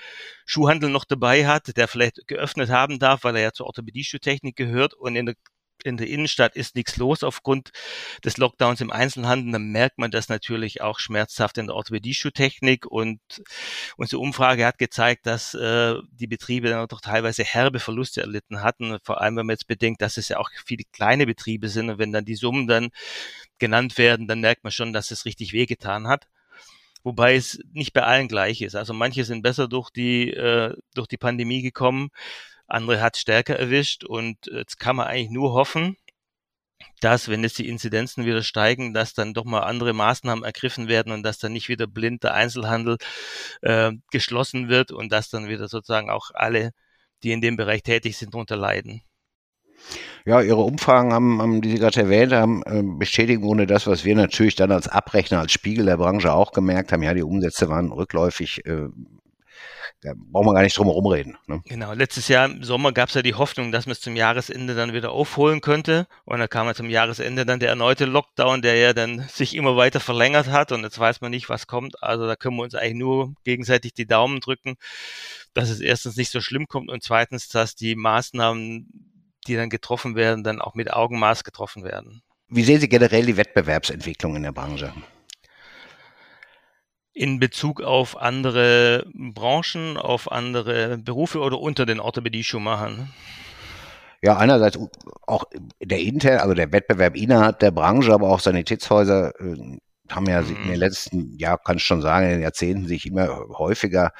Schuhhandel 0.45 0.89
noch 0.89 1.05
dabei 1.05 1.47
hat, 1.47 1.77
der 1.77 1.87
vielleicht 1.87 2.27
geöffnet 2.27 2.69
haben 2.69 2.99
darf, 2.99 3.23
weil 3.23 3.37
er 3.37 3.41
ja 3.41 3.51
zur 3.53 3.67
Orthopädie-Schuhtechnik 3.67 4.57
gehört 4.57 4.93
und 4.93 5.15
in 5.15 5.27
der 5.27 5.35
in 5.83 5.97
der 5.97 6.07
Innenstadt 6.07 6.55
ist 6.55 6.75
nichts 6.75 6.97
los 6.97 7.23
aufgrund 7.23 7.71
des 8.23 8.37
Lockdowns 8.37 8.81
im 8.81 8.91
Einzelhandel, 8.91 9.51
dann 9.51 9.71
merkt 9.71 9.97
man 9.97 10.11
das 10.11 10.29
natürlich 10.29 10.81
auch 10.81 10.99
schmerzhaft 10.99 11.57
in 11.57 11.67
der 11.67 11.75
Orthopädie-Schuhtechnik 11.75 12.85
und 12.85 13.19
unsere 13.97 14.21
Umfrage 14.21 14.65
hat 14.65 14.77
gezeigt, 14.77 15.25
dass 15.25 15.53
äh, 15.53 15.95
die 16.11 16.27
Betriebe 16.27 16.69
dann 16.69 16.87
doch 16.87 17.01
teilweise 17.01 17.43
herbe 17.43 17.79
Verluste 17.79 18.21
erlitten 18.21 18.61
hatten, 18.61 18.97
vor 19.03 19.21
allem 19.21 19.37
wenn 19.37 19.45
man 19.45 19.53
jetzt 19.53 19.67
bedenkt, 19.67 20.01
dass 20.01 20.17
es 20.17 20.29
ja 20.29 20.37
auch 20.37 20.49
viele 20.65 20.83
kleine 20.91 21.25
Betriebe 21.25 21.69
sind 21.69 21.89
und 21.89 21.97
wenn 21.99 22.11
dann 22.11 22.25
die 22.25 22.35
Summen 22.35 22.67
dann 22.67 22.89
genannt 23.59 23.97
werden, 23.97 24.27
dann 24.27 24.41
merkt 24.41 24.63
man 24.63 24.71
schon, 24.71 24.93
dass 24.93 25.11
es 25.11 25.25
richtig 25.25 25.53
wehgetan 25.53 26.07
hat. 26.07 26.27
Wobei 27.03 27.35
es 27.35 27.59
nicht 27.73 27.93
bei 27.93 28.03
allen 28.03 28.27
gleich 28.27 28.61
ist. 28.61 28.75
Also 28.75 28.93
manche 28.93 29.25
sind 29.25 29.41
besser 29.41 29.67
durch 29.67 29.89
die 29.89 30.29
äh, 30.31 30.75
durch 30.93 31.07
die 31.07 31.17
Pandemie 31.17 31.63
gekommen, 31.63 32.09
andere 32.73 33.01
hat 33.01 33.17
stärker 33.17 33.57
erwischt 33.57 34.03
und 34.03 34.37
jetzt 34.47 34.79
kann 34.79 34.95
man 34.95 35.07
eigentlich 35.07 35.31
nur 35.31 35.53
hoffen, 35.53 35.97
dass, 36.99 37.29
wenn 37.29 37.43
jetzt 37.43 37.57
die 37.57 37.67
Inzidenzen 37.67 38.25
wieder 38.25 38.43
steigen, 38.43 38.93
dass 38.93 39.13
dann 39.13 39.33
doch 39.33 39.45
mal 39.45 39.61
andere 39.61 39.93
Maßnahmen 39.93 40.43
ergriffen 40.43 40.87
werden 40.87 41.11
und 41.11 41.23
dass 41.23 41.39
dann 41.39 41.53
nicht 41.53 41.69
wieder 41.69 41.87
blind 41.87 42.23
der 42.23 42.33
Einzelhandel 42.33 42.97
äh, 43.61 43.91
geschlossen 44.11 44.69
wird 44.69 44.91
und 44.91 45.11
dass 45.11 45.29
dann 45.29 45.47
wieder 45.47 45.67
sozusagen 45.67 46.09
auch 46.09 46.31
alle, 46.33 46.71
die 47.23 47.31
in 47.31 47.41
dem 47.41 47.57
Bereich 47.57 47.83
tätig 47.83 48.17
sind, 48.17 48.33
darunter 48.33 48.55
leiden. 48.55 49.01
Ja, 50.25 50.41
Ihre 50.41 50.61
Umfragen 50.61 51.11
haben, 51.11 51.41
haben 51.41 51.61
die 51.61 51.71
Sie 51.71 51.79
gerade 51.79 52.01
erwähnt 52.01 52.31
haben, 52.31 52.61
äh, 52.63 52.83
bestätigen 52.83 53.43
ohne 53.43 53.65
das, 53.65 53.87
was 53.87 54.05
wir 54.05 54.15
natürlich 54.15 54.55
dann 54.55 54.71
als 54.71 54.87
Abrechner, 54.87 55.39
als 55.39 55.51
Spiegel 55.51 55.85
der 55.85 55.97
Branche 55.97 56.31
auch 56.31 56.51
gemerkt 56.51 56.91
haben. 56.91 57.01
Ja, 57.01 57.15
die 57.15 57.23
Umsätze 57.23 57.69
waren 57.69 57.91
rückläufig. 57.91 58.63
Äh, 58.65 58.89
da 60.01 60.13
brauchen 60.15 60.47
wir 60.47 60.53
gar 60.53 60.63
nicht 60.63 60.77
drum 60.77 60.87
herum 60.87 61.05
reden. 61.07 61.37
Ne? 61.47 61.61
Genau, 61.65 61.93
letztes 61.93 62.27
Jahr 62.27 62.45
im 62.45 62.63
Sommer 62.63 62.91
gab 62.91 63.09
es 63.09 63.15
ja 63.15 63.21
die 63.21 63.35
Hoffnung, 63.35 63.71
dass 63.71 63.85
man 63.85 63.91
es 63.91 64.01
zum 64.01 64.15
Jahresende 64.15 64.73
dann 64.73 64.93
wieder 64.93 65.11
aufholen 65.11 65.61
könnte. 65.61 66.07
Und 66.25 66.39
dann 66.39 66.49
kam 66.49 66.67
ja 66.67 66.73
zum 66.73 66.89
Jahresende 66.89 67.45
dann 67.45 67.59
der 67.59 67.69
erneute 67.69 68.05
Lockdown, 68.05 68.61
der 68.61 68.75
ja 68.75 68.93
dann 68.93 69.19
sich 69.29 69.55
immer 69.55 69.75
weiter 69.77 69.99
verlängert 69.99 70.47
hat. 70.47 70.71
Und 70.71 70.83
jetzt 70.83 70.97
weiß 70.97 71.21
man 71.21 71.31
nicht, 71.31 71.49
was 71.49 71.67
kommt. 71.67 72.01
Also 72.01 72.25
da 72.25 72.35
können 72.35 72.55
wir 72.55 72.63
uns 72.63 72.75
eigentlich 72.75 72.95
nur 72.95 73.33
gegenseitig 73.43 73.93
die 73.93 74.07
Daumen 74.07 74.39
drücken, 74.39 74.75
dass 75.53 75.69
es 75.69 75.79
erstens 75.79 76.15
nicht 76.15 76.31
so 76.31 76.41
schlimm 76.41 76.67
kommt 76.67 76.89
und 76.89 77.03
zweitens, 77.03 77.49
dass 77.49 77.75
die 77.75 77.95
Maßnahmen, 77.95 78.87
die 79.47 79.55
dann 79.55 79.69
getroffen 79.69 80.15
werden, 80.15 80.43
dann 80.43 80.61
auch 80.61 80.75
mit 80.75 80.91
Augenmaß 80.91 81.43
getroffen 81.43 81.83
werden. 81.83 82.21
Wie 82.47 82.63
sehen 82.63 82.79
Sie 82.79 82.89
generell 82.89 83.25
die 83.25 83.37
Wettbewerbsentwicklung 83.37 84.35
in 84.35 84.43
der 84.43 84.51
Branche? 84.51 84.93
In 87.13 87.39
Bezug 87.39 87.81
auf 87.81 88.17
andere 88.17 89.05
Branchen, 89.13 89.97
auf 89.97 90.31
andere 90.31 90.97
Berufe 90.97 91.39
oder 91.39 91.59
unter 91.59 91.85
den 91.85 91.99
Orthopädie-Schuhmachern? 91.99 93.09
Ja, 94.21 94.37
einerseits 94.37 94.77
auch 95.25 95.45
der 95.81 95.99
intern, 95.99 96.39
also 96.39 96.53
der 96.53 96.71
Wettbewerb 96.71 97.15
innerhalb 97.15 97.59
der 97.59 97.71
Branche, 97.71 98.13
aber 98.13 98.29
auch 98.29 98.39
Sanitätshäuser 98.39 99.33
äh, 99.39 99.79
haben 100.11 100.27
ja 100.27 100.41
mhm. 100.41 100.55
in 100.63 100.67
den 100.69 100.79
letzten, 100.79 101.37
ja, 101.37 101.57
kann 101.57 101.77
ich 101.77 101.83
schon 101.83 102.01
sagen, 102.01 102.25
in 102.25 102.31
den 102.33 102.41
Jahrzehnten 102.41 102.87
sich 102.87 103.05
immer 103.05 103.47
häufiger 103.49 104.11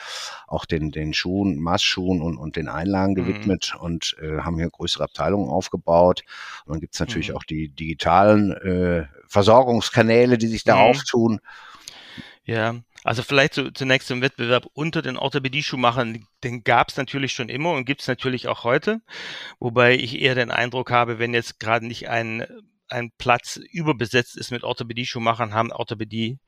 auch 0.47 0.65
den, 0.65 0.91
den 0.91 1.13
Schuhen, 1.13 1.59
Massschuhen 1.59 2.21
und, 2.21 2.37
und 2.37 2.55
den 2.55 2.67
Einlagen 2.67 3.13
mhm. 3.13 3.15
gewidmet 3.15 3.73
mhm. 3.75 3.81
und 3.81 4.15
äh, 4.21 4.39
haben 4.39 4.57
hier 4.57 4.69
größere 4.69 5.03
Abteilungen 5.03 5.49
aufgebaut. 5.49 6.23
Und 6.65 6.73
dann 6.73 6.81
gibt's 6.81 6.99
natürlich 6.99 7.29
mhm. 7.29 7.35
auch 7.35 7.43
die 7.43 7.69
digitalen 7.69 8.53
äh, 8.53 9.05
Versorgungskanäle, 9.27 10.37
die 10.37 10.47
sich 10.47 10.63
da 10.63 10.75
mhm. 10.75 10.81
auftun. 10.81 11.39
Ja, 12.43 12.81
also 13.03 13.21
vielleicht 13.21 13.53
zu, 13.53 13.71
zunächst 13.71 14.07
zum 14.07 14.21
Wettbewerb 14.21 14.65
unter 14.73 15.01
den 15.01 15.17
Orthopädie-Schuhmachern, 15.17 16.25
den 16.43 16.63
gab 16.63 16.89
es 16.89 16.97
natürlich 16.97 17.33
schon 17.33 17.49
immer 17.49 17.71
und 17.71 17.85
gibt 17.85 18.01
es 18.01 18.07
natürlich 18.07 18.47
auch 18.47 18.63
heute, 18.63 19.01
wobei 19.59 19.95
ich 19.95 20.19
eher 20.19 20.35
den 20.35 20.51
Eindruck 20.51 20.91
habe, 20.91 21.19
wenn 21.19 21.33
jetzt 21.33 21.59
gerade 21.59 21.85
nicht 21.85 22.09
ein, 22.09 22.45
ein 22.87 23.11
Platz 23.17 23.57
überbesetzt 23.57 24.37
ist 24.37 24.51
mit 24.51 24.63
Orthopädie-Schuhmachern, 24.63 25.53
haben 25.53 25.71
Orthopädie 25.71 26.39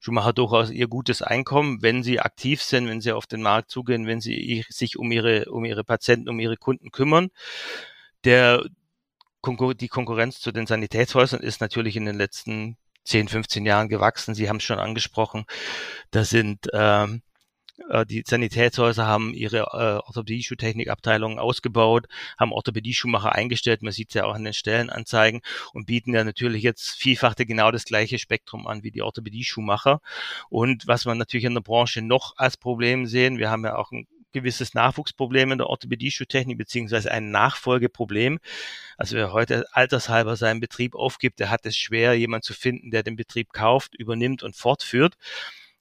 Schuhmacher 0.00 0.32
durchaus 0.32 0.70
ihr 0.70 0.86
gutes 0.86 1.22
Einkommen, 1.22 1.82
wenn 1.82 2.02
sie 2.02 2.20
aktiv 2.20 2.62
sind, 2.62 2.88
wenn 2.88 3.00
sie 3.00 3.12
auf 3.12 3.26
den 3.26 3.42
Markt 3.42 3.70
zugehen, 3.70 4.06
wenn 4.06 4.20
sie 4.20 4.64
sich 4.68 4.96
um 4.96 5.10
ihre, 5.10 5.46
um 5.46 5.64
ihre 5.64 5.82
Patienten, 5.84 6.28
um 6.28 6.38
ihre 6.38 6.56
Kunden 6.56 6.90
kümmern. 6.90 7.30
Der, 8.24 8.64
die 9.44 9.88
Konkurrenz 9.88 10.40
zu 10.40 10.52
den 10.52 10.66
Sanitätshäusern 10.66 11.40
ist 11.40 11.60
natürlich 11.60 11.96
in 11.96 12.06
den 12.06 12.16
letzten 12.16 12.76
10, 13.08 13.28
15 13.28 13.66
Jahren 13.66 13.88
gewachsen. 13.88 14.34
Sie 14.34 14.48
haben 14.48 14.56
es 14.56 14.64
schon 14.64 14.78
angesprochen. 14.78 15.44
Da 16.10 16.24
sind 16.24 16.68
ähm, 16.72 17.22
äh, 17.88 18.04
die 18.06 18.22
Sanitätshäuser 18.26 19.06
haben 19.06 19.32
ihre 19.34 19.58
äh, 19.58 20.06
Orthopädie-Schuhtechnik-Abteilungen 20.06 21.38
ausgebaut, 21.38 22.06
haben 22.38 22.52
Orthopädie-Schuhmacher 22.52 23.32
eingestellt, 23.32 23.82
man 23.82 23.92
sieht 23.92 24.08
es 24.10 24.14
ja 24.14 24.24
auch 24.24 24.36
in 24.36 24.44
den 24.44 24.52
Stellenanzeigen 24.52 25.40
und 25.72 25.86
bieten 25.86 26.14
ja 26.14 26.24
natürlich 26.24 26.62
jetzt 26.62 26.90
vielfach 26.90 27.34
genau 27.36 27.70
das 27.70 27.84
gleiche 27.84 28.18
Spektrum 28.18 28.66
an 28.66 28.82
wie 28.82 28.90
die 28.90 29.02
Orthopädie-Schuhmacher. 29.02 30.00
Und 30.48 30.86
was 30.86 31.04
man 31.04 31.18
natürlich 31.18 31.44
in 31.44 31.54
der 31.54 31.60
Branche 31.60 32.02
noch 32.02 32.34
als 32.36 32.56
Problem 32.56 33.06
sehen, 33.06 33.38
wir 33.38 33.50
haben 33.50 33.64
ja 33.64 33.76
auch 33.76 33.92
ein 33.92 34.06
gewisses 34.32 34.74
Nachwuchsproblem 34.74 35.52
in 35.52 35.58
der 35.58 35.68
Orthopädie-Schuhtechnik 35.68 36.58
beziehungsweise 36.58 37.10
ein 37.10 37.30
Nachfolgeproblem. 37.30 38.38
Also 38.96 39.16
wer 39.16 39.32
heute 39.32 39.66
altershalber 39.72 40.36
seinen 40.36 40.60
Betrieb 40.60 40.94
aufgibt, 40.94 41.40
der 41.40 41.50
hat 41.50 41.66
es 41.66 41.76
schwer, 41.76 42.14
jemand 42.14 42.44
zu 42.44 42.54
finden, 42.54 42.90
der 42.90 43.02
den 43.02 43.16
Betrieb 43.16 43.52
kauft, 43.52 43.94
übernimmt 43.94 44.42
und 44.42 44.56
fortführt. 44.56 45.16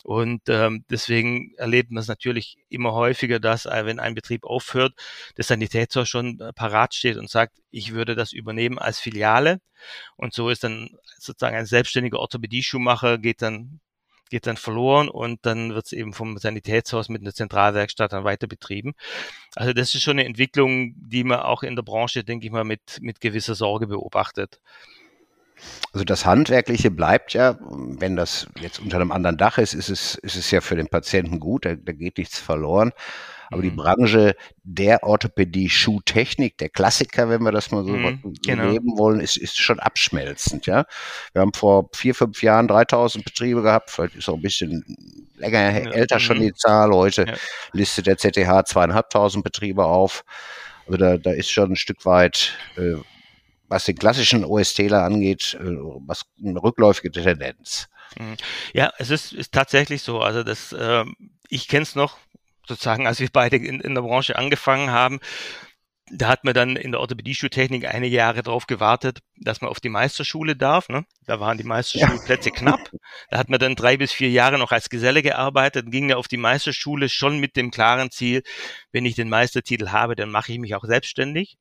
Und 0.04 0.44
ähm, 0.48 0.86
deswegen 0.90 1.54
erlebt 1.56 1.92
man 1.92 2.02
es 2.02 2.08
natürlich 2.08 2.58
immer 2.70 2.94
häufiger, 2.94 3.40
dass 3.40 3.66
äh, 3.66 3.86
wenn 3.86 4.00
ein 4.00 4.16
Betrieb 4.16 4.46
aufhört, 4.46 4.94
der 5.36 5.44
Sanitätshaus 5.44 6.08
schon 6.08 6.40
äh, 6.40 6.54
parat 6.54 6.94
steht 6.94 7.18
und 7.18 7.30
sagt, 7.30 7.58
ich 7.72 7.94
würde 7.94 8.16
das 8.16 8.32
übernehmen 8.32 8.80
als 8.80 9.00
Filiale. 9.00 9.60
Und 10.16 10.34
so 10.34 10.50
ist 10.50 10.64
dann 10.64 10.92
sozusagen 11.18 11.58
ein 11.58 11.66
selbstständiger 11.66 12.20
Orthopädie-Schuhmacher 12.20 13.18
geht 13.18 13.42
dann 13.42 13.82
geht 14.30 14.48
dann 14.48 14.58
verloren 14.58 15.10
und 15.10 15.46
dann 15.46 15.74
wird 15.74 15.88
es 15.88 15.92
eben 15.92 16.14
vom 16.14 16.38
Sanitätshaus 16.38 17.10
mit 17.10 17.22
einer 17.22 17.34
Zentralwerkstatt 17.34 18.14
dann 18.14 18.24
weiter 18.24 18.48
betrieben. 18.48 18.94
Also 19.56 19.74
das 19.74 19.94
ist 19.96 20.04
schon 20.04 20.20
eine 20.20 20.26
Entwicklung, 20.26 20.94
die 20.98 21.24
man 21.24 21.40
auch 21.40 21.64
in 21.64 21.76
der 21.76 21.84
Branche, 21.84 22.24
denke 22.24 22.46
ich 22.46 22.52
mal, 22.52 22.64
mit, 22.64 23.00
mit 23.02 23.22
gewisser 23.22 23.56
Sorge 23.56 23.88
beobachtet. 23.88 24.60
Also 25.94 26.06
das 26.06 26.26
Handwerkliche 26.26 26.92
bleibt 26.92 27.34
ja, 27.34 27.58
wenn 27.62 28.16
das 28.16 28.48
jetzt 28.60 28.80
unter 28.80 28.98
einem 28.98 29.12
anderen 29.12 29.38
Dach 29.38 29.58
ist, 29.58 29.74
ist 29.74 29.90
es, 29.90 30.16
ist 30.16 30.36
es 30.36 30.52
ja 30.52 30.62
für 30.62 30.76
den 30.76 30.88
Patienten 30.88 31.40
gut, 31.40 31.66
da, 31.66 31.76
da 31.76 31.94
geht 31.94 32.18
nichts 32.18 32.40
verloren. 32.40 32.92
Aber 33.50 33.62
die 33.62 33.72
mhm. 33.72 33.78
Branche 33.78 34.36
der 34.64 35.04
Orthopädie, 35.04 35.70
Schuhtechnik, 35.70 36.58
der 36.58 36.70
Klassiker, 36.70 37.30
wenn 37.30 37.42
wir 37.44 37.52
das 37.52 37.72
mal 37.72 37.84
so 37.84 37.92
mhm, 37.92 38.34
genau. 38.46 38.70
leben 38.70 38.98
wollen, 38.98 39.20
ist, 39.20 39.38
ist 39.38 39.58
schon 39.58 39.80
abschmelzend. 39.80 40.66
Ja, 40.66 40.86
wir 41.34 41.42
haben 41.42 41.54
vor 41.54 41.90
vier, 41.94 42.14
fünf 42.14 42.44
Jahren 42.44 42.68
3000 42.68 43.24
Betriebe 43.24 43.62
gehabt. 43.62 43.92
Vielleicht 43.92 44.16
ist 44.16 44.30
auch 44.30 44.36
ein 44.36 44.42
bisschen 44.42 44.84
länger 45.36 45.60
ja, 45.60 45.92
älter 45.92 46.20
schon 46.20 46.38
mhm. 46.38 46.42
die 46.42 46.54
Zahl. 46.54 46.92
Heute 46.92 47.26
ja. 47.26 47.34
listet 47.72 48.08
der 48.08 48.18
ZTH 48.18 48.66
zweieinhalbtausend 48.66 49.44
Betriebe 49.44 49.86
auf. 49.86 50.24
Also 50.86 50.98
da, 50.98 51.18
da 51.18 51.32
ist 51.32 51.50
schon 51.50 51.72
ein 51.72 51.76
Stück 51.76 52.06
weit, 52.06 52.54
äh, 52.78 52.96
was 53.68 53.86
den 53.86 53.98
klassischen 53.98 54.46
OSTler 54.46 55.04
angeht, 55.04 55.58
äh, 55.60 55.66
was 56.06 56.24
eine 56.44 56.62
rückläufige 56.62 57.12
Tendenz. 57.12 57.90
Mhm. 58.18 58.38
Ja, 58.74 58.92
es 58.98 59.10
ist, 59.10 59.34
ist 59.34 59.54
tatsächlich 59.54 60.02
so. 60.02 60.20
Also 60.20 60.44
das, 60.44 60.74
äh, 60.74 61.04
ich 61.50 61.68
kenne 61.68 61.84
es 61.84 61.96
noch 61.96 62.18
sozusagen, 62.68 63.08
als 63.08 63.20
wir 63.20 63.30
beide 63.32 63.58
in, 63.58 63.80
in 63.80 63.96
der 63.96 64.02
Branche 64.02 64.38
angefangen 64.38 64.92
haben, 64.92 65.20
da 66.10 66.30
hat 66.30 66.46
man 66.46 66.54
dann 66.54 66.76
in 66.78 66.92
der 66.92 67.02
Orthopädie-Schultechnik 67.02 67.86
einige 67.86 68.16
Jahre 68.16 68.42
darauf 68.42 68.66
gewartet, 68.66 69.20
dass 69.36 69.60
man 69.62 69.70
auf 69.70 69.82
die 69.82 69.90
Meisterschule 69.90 70.56
darf. 70.56 70.88
Ne? 70.88 71.06
Da 71.26 71.40
waren 71.40 71.58
die 71.58 71.66
Meisterschulplätze 71.66 72.50
ja. 72.50 72.56
knapp. 72.56 72.92
Da 73.30 73.38
hat 73.38 73.50
man 73.50 73.60
dann 73.60 73.76
drei 73.76 73.98
bis 73.98 74.14
vier 74.14 74.30
Jahre 74.30 74.58
noch 74.58 74.72
als 74.72 74.90
Geselle 74.90 75.22
gearbeitet, 75.22 75.92
ging 75.92 76.10
ja 76.10 76.16
auf 76.16 76.28
die 76.28 76.38
Meisterschule 76.38 77.10
schon 77.10 77.40
mit 77.40 77.58
dem 77.58 77.72
klaren 77.72 78.10
Ziel, 78.10 78.44
wenn 78.92 79.06
ich 79.06 79.16
den 79.16 79.30
Meistertitel 79.30 79.90
habe, 79.90 80.16
dann 80.16 80.30
mache 80.30 80.54
ich 80.54 80.60
mich 80.60 80.76
auch 80.76 80.86
selbstständig. 80.86 81.58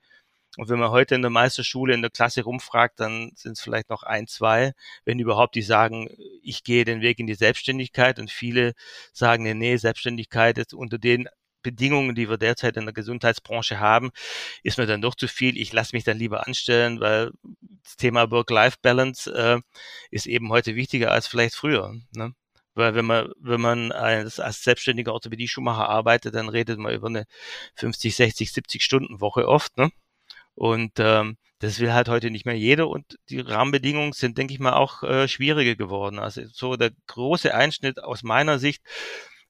Und 0.57 0.69
wenn 0.69 0.79
man 0.79 0.91
heute 0.91 1.15
in 1.15 1.23
der 1.23 1.31
Meisterschule 1.31 1.95
in 1.95 2.03
der 2.03 2.11
Klasse 2.11 2.43
rumfragt, 2.43 3.01
dann 3.01 3.33
sind 3.35 3.53
es 3.53 3.61
vielleicht 3.61 3.91
noch 3.91 4.03
ein, 4.03 4.27
zwei, 4.27 4.73
wenn 5.05 5.19
überhaupt, 5.19 5.55
die 5.55 5.63
sagen, 5.63 6.09
ich 6.43 6.65
gehe 6.65 6.85
den 6.85 7.01
Weg 7.01 7.19
in 7.19 7.27
die 7.27 7.35
Selbstständigkeit. 7.35 8.19
Und 8.19 8.31
viele 8.31 8.73
sagen, 9.13 9.43
nee, 9.45 9.55
nee 9.55 9.77
Selbstständigkeit 9.77 10.59
ist 10.59 10.75
unter 10.75 10.99
den 10.99 11.29
Bedingungen, 11.67 12.15
die 12.15 12.29
wir 12.29 12.39
derzeit 12.39 12.77
in 12.77 12.85
der 12.85 12.95
Gesundheitsbranche 12.95 13.81
haben, 13.81 14.11
ist 14.63 14.79
mir 14.79 14.87
dann 14.87 15.03
doch 15.03 15.17
zu 15.17 15.27
viel. 15.27 15.57
Ich 15.59 15.73
lasse 15.73 15.97
mich 15.97 16.05
dann 16.05 16.17
lieber 16.17 16.47
anstellen, 16.47 17.01
weil 17.01 17.33
das 17.83 17.97
Thema 17.97 18.31
Work-Life-Balance 18.31 19.33
äh, 19.35 19.61
ist 20.13 20.27
eben 20.27 20.51
heute 20.51 20.77
wichtiger 20.77 21.11
als 21.11 21.27
vielleicht 21.27 21.57
früher. 21.57 21.93
Ne? 22.13 22.35
Weil 22.75 22.95
wenn 22.95 23.07
man, 23.07 23.33
wenn 23.41 23.61
man 23.61 23.91
als, 23.91 24.39
als 24.39 24.63
selbstständiger 24.63 25.13
Orthopädie-Schuhmacher 25.13 25.89
arbeitet, 25.89 26.37
dann 26.37 26.49
redet 26.49 26.79
man 26.79 26.95
über 26.95 27.09
eine 27.09 27.25
50, 27.75 28.15
60, 28.15 28.53
70 28.53 28.85
Stunden 28.85 29.21
Woche 29.21 29.49
oft. 29.49 29.77
Ne? 29.77 29.91
Und 30.57 30.95
ähm, 30.99 31.37
das 31.61 31.81
will 31.81 31.93
halt 31.93 32.09
heute 32.09 32.31
nicht 32.31 32.45
mehr 32.47 32.59
jeder 32.59 32.89
und 32.89 33.19
die 33.31 33.41
Rahmenbedingungen 33.41 34.13
sind, 34.13 34.37
denke 34.37 34.53
ich 34.53 34.61
mal, 34.61 34.75
auch 34.75 35.03
äh, 35.03 35.29
schwieriger 35.29 35.77
geworden. 35.77 36.19
Also 36.19 36.43
so 36.53 36.77
der 36.77 36.91
große 37.07 37.55
Einschnitt 37.55 38.03
aus 38.03 38.23
meiner 38.23 38.59
Sicht 38.59 38.83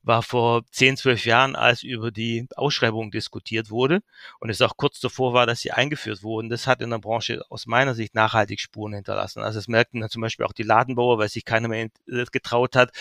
war 0.02 0.22
vor 0.22 0.64
10, 0.70 0.96
12 0.98 1.26
Jahren, 1.26 1.56
als 1.56 1.82
über 1.82 2.12
die 2.12 2.46
Ausschreibung 2.54 3.10
diskutiert 3.10 3.70
wurde 3.70 4.02
und 4.38 4.50
es 4.50 4.62
auch 4.62 4.76
kurz 4.76 5.00
davor 5.00 5.32
war, 5.32 5.46
dass 5.46 5.60
sie 5.60 5.72
eingeführt 5.72 6.22
wurden. 6.22 6.48
Das 6.48 6.68
hat 6.68 6.80
in 6.80 6.90
der 6.90 6.98
Branche 6.98 7.42
aus 7.50 7.66
meiner 7.66 7.96
Sicht 7.96 8.14
nachhaltig 8.14 8.60
Spuren 8.60 8.94
hinterlassen. 8.94 9.42
Also 9.42 9.58
es 9.58 9.66
merkten 9.66 10.00
dann 10.00 10.10
zum 10.10 10.22
Beispiel 10.22 10.46
auch 10.46 10.52
die 10.52 10.62
Ladenbauer, 10.62 11.18
weil 11.18 11.28
sich 11.28 11.44
keiner 11.44 11.66
mehr 11.66 11.88
äh, 12.06 12.24
getraut 12.30 12.76
hat, 12.76 12.92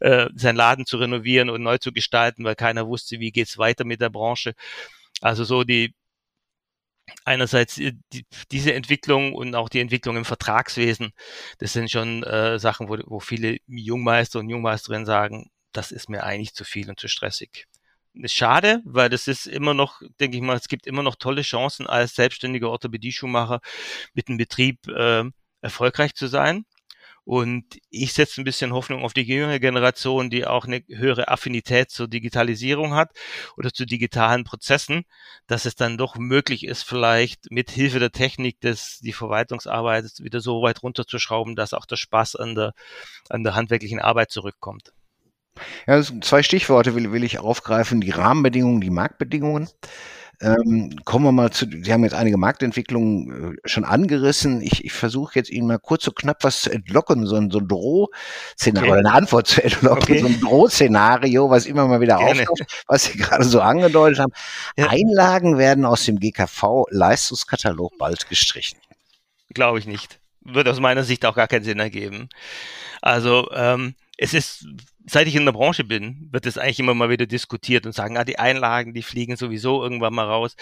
äh, 0.00 0.30
seinen 0.34 0.56
Laden 0.56 0.86
zu 0.86 0.96
renovieren 0.96 1.50
und 1.50 1.62
neu 1.62 1.76
zu 1.76 1.92
gestalten, 1.92 2.44
weil 2.44 2.54
keiner 2.56 2.86
wusste, 2.86 3.20
wie 3.20 3.30
geht's 3.30 3.58
weiter 3.58 3.84
mit 3.84 4.00
der 4.00 4.10
Branche. 4.10 4.54
Also 5.20 5.44
so 5.44 5.64
die 5.64 5.94
einerseits 7.24 7.78
äh, 7.78 7.92
die, 8.12 8.26
diese 8.50 8.74
Entwicklung 8.74 9.34
und 9.34 9.54
auch 9.54 9.68
die 9.68 9.80
Entwicklung 9.80 10.16
im 10.16 10.24
Vertragswesen, 10.24 11.12
das 11.58 11.72
sind 11.72 11.90
schon 11.90 12.22
äh, 12.22 12.58
Sachen, 12.58 12.88
wo, 12.88 12.98
wo 13.06 13.20
viele 13.20 13.58
Jungmeister 13.66 14.38
und 14.38 14.48
Jungmeisterinnen 14.48 15.06
sagen, 15.06 15.50
das 15.72 15.92
ist 15.92 16.08
mir 16.08 16.24
eigentlich 16.24 16.54
zu 16.54 16.64
viel 16.64 16.88
und 16.88 17.00
zu 17.00 17.08
stressig. 17.08 17.66
Ist 18.14 18.34
schade, 18.34 18.80
weil 18.84 19.08
das 19.08 19.26
ist 19.26 19.46
immer 19.46 19.74
noch, 19.74 20.00
denke 20.20 20.36
ich 20.36 20.42
mal, 20.42 20.56
es 20.56 20.68
gibt 20.68 20.86
immer 20.86 21.02
noch 21.02 21.16
tolle 21.16 21.42
Chancen 21.42 21.86
als 21.86 22.14
selbstständiger 22.14 22.70
Orthopädie-Schuhmacher 22.70 23.60
mit 24.14 24.28
einem 24.28 24.38
Betrieb 24.38 24.86
äh, 24.86 25.24
erfolgreich 25.60 26.14
zu 26.14 26.28
sein. 26.28 26.64
Und 27.24 27.78
ich 27.88 28.12
setze 28.12 28.40
ein 28.40 28.44
bisschen 28.44 28.74
Hoffnung 28.74 29.02
auf 29.02 29.14
die 29.14 29.22
jüngere 29.22 29.58
Generation, 29.58 30.28
die 30.28 30.46
auch 30.46 30.66
eine 30.66 30.82
höhere 30.88 31.28
Affinität 31.28 31.90
zur 31.90 32.06
Digitalisierung 32.06 32.94
hat 32.94 33.12
oder 33.56 33.72
zu 33.72 33.86
digitalen 33.86 34.44
Prozessen, 34.44 35.04
dass 35.46 35.64
es 35.64 35.74
dann 35.74 35.96
doch 35.96 36.16
möglich 36.16 36.64
ist, 36.64 36.82
vielleicht 36.82 37.50
mit 37.50 37.70
Hilfe 37.70 37.98
der 37.98 38.12
Technik 38.12 38.60
des, 38.60 38.98
die 39.00 39.14
Verwaltungsarbeit 39.14 40.04
wieder 40.18 40.40
so 40.40 40.62
weit 40.62 40.82
runterzuschrauben, 40.82 41.56
dass 41.56 41.72
auch 41.72 41.86
der 41.86 41.96
Spaß 41.96 42.36
an 42.36 42.54
der, 42.54 42.74
an 43.30 43.42
der 43.42 43.54
handwerklichen 43.54 44.00
Arbeit 44.00 44.30
zurückkommt. 44.30 44.92
Ja, 45.86 46.02
zwei 46.02 46.42
Stichworte 46.42 46.94
will, 46.94 47.12
will 47.12 47.24
ich 47.24 47.38
aufgreifen, 47.38 48.00
die 48.00 48.10
Rahmenbedingungen, 48.10 48.80
die 48.80 48.90
Marktbedingungen. 48.90 49.68
Ähm, 50.40 50.96
kommen 51.04 51.24
wir 51.24 51.32
mal 51.32 51.50
zu, 51.50 51.66
Sie 51.66 51.92
haben 51.92 52.04
jetzt 52.04 52.14
einige 52.14 52.36
Marktentwicklungen 52.36 53.54
äh, 53.54 53.68
schon 53.68 53.84
angerissen. 53.84 54.60
Ich, 54.60 54.84
ich 54.84 54.92
versuche 54.92 55.38
jetzt 55.38 55.50
Ihnen 55.50 55.66
mal 55.66 55.78
kurz 55.78 56.04
so 56.04 56.12
knapp 56.12 56.42
was 56.42 56.62
zu 56.62 56.70
entlocken, 56.70 57.26
so 57.26 57.36
ein, 57.36 57.50
so 57.50 57.58
ein 57.58 57.68
Droh-Szenario, 57.68 58.92
okay. 58.92 58.98
eine 58.98 59.12
Antwort 59.12 59.46
zu 59.46 59.62
entlocken, 59.62 60.02
okay. 60.02 60.18
so 60.20 60.26
ein 60.26 60.40
Droh-Szenario, 60.40 61.50
was 61.50 61.66
immer 61.66 61.86
mal 61.86 62.00
wieder 62.00 62.18
Gerne. 62.18 62.42
auftaucht, 62.42 62.84
was 62.86 63.04
Sie 63.04 63.18
gerade 63.18 63.44
so 63.44 63.60
angedeutet 63.60 64.18
haben. 64.18 64.32
Ja. 64.76 64.88
Einlagen 64.88 65.58
werden 65.58 65.84
aus 65.84 66.04
dem 66.04 66.18
GKV-Leistungskatalog 66.18 67.96
bald 67.98 68.28
gestrichen. 68.28 68.78
Glaube 69.52 69.78
ich 69.78 69.86
nicht. 69.86 70.18
Wird 70.40 70.68
aus 70.68 70.80
meiner 70.80 71.04
Sicht 71.04 71.24
auch 71.24 71.36
gar 71.36 71.48
keinen 71.48 71.64
Sinn 71.64 71.78
ergeben. 71.78 72.28
Also 73.00 73.50
ähm, 73.52 73.94
es 74.16 74.34
ist 74.34 74.66
seit 75.06 75.26
ich 75.26 75.36
in 75.36 75.44
der 75.44 75.52
Branche 75.52 75.84
bin, 75.84 76.28
wird 76.32 76.46
es 76.46 76.58
eigentlich 76.58 76.80
immer 76.80 76.94
mal 76.94 77.10
wieder 77.10 77.26
diskutiert 77.26 77.86
und 77.86 77.92
sagen, 77.92 78.16
ah, 78.16 78.24
die 78.24 78.38
Einlagen, 78.38 78.94
die 78.94 79.02
fliegen 79.02 79.36
sowieso 79.36 79.82
irgendwann 79.82 80.14
mal 80.14 80.26
raus. 80.26 80.56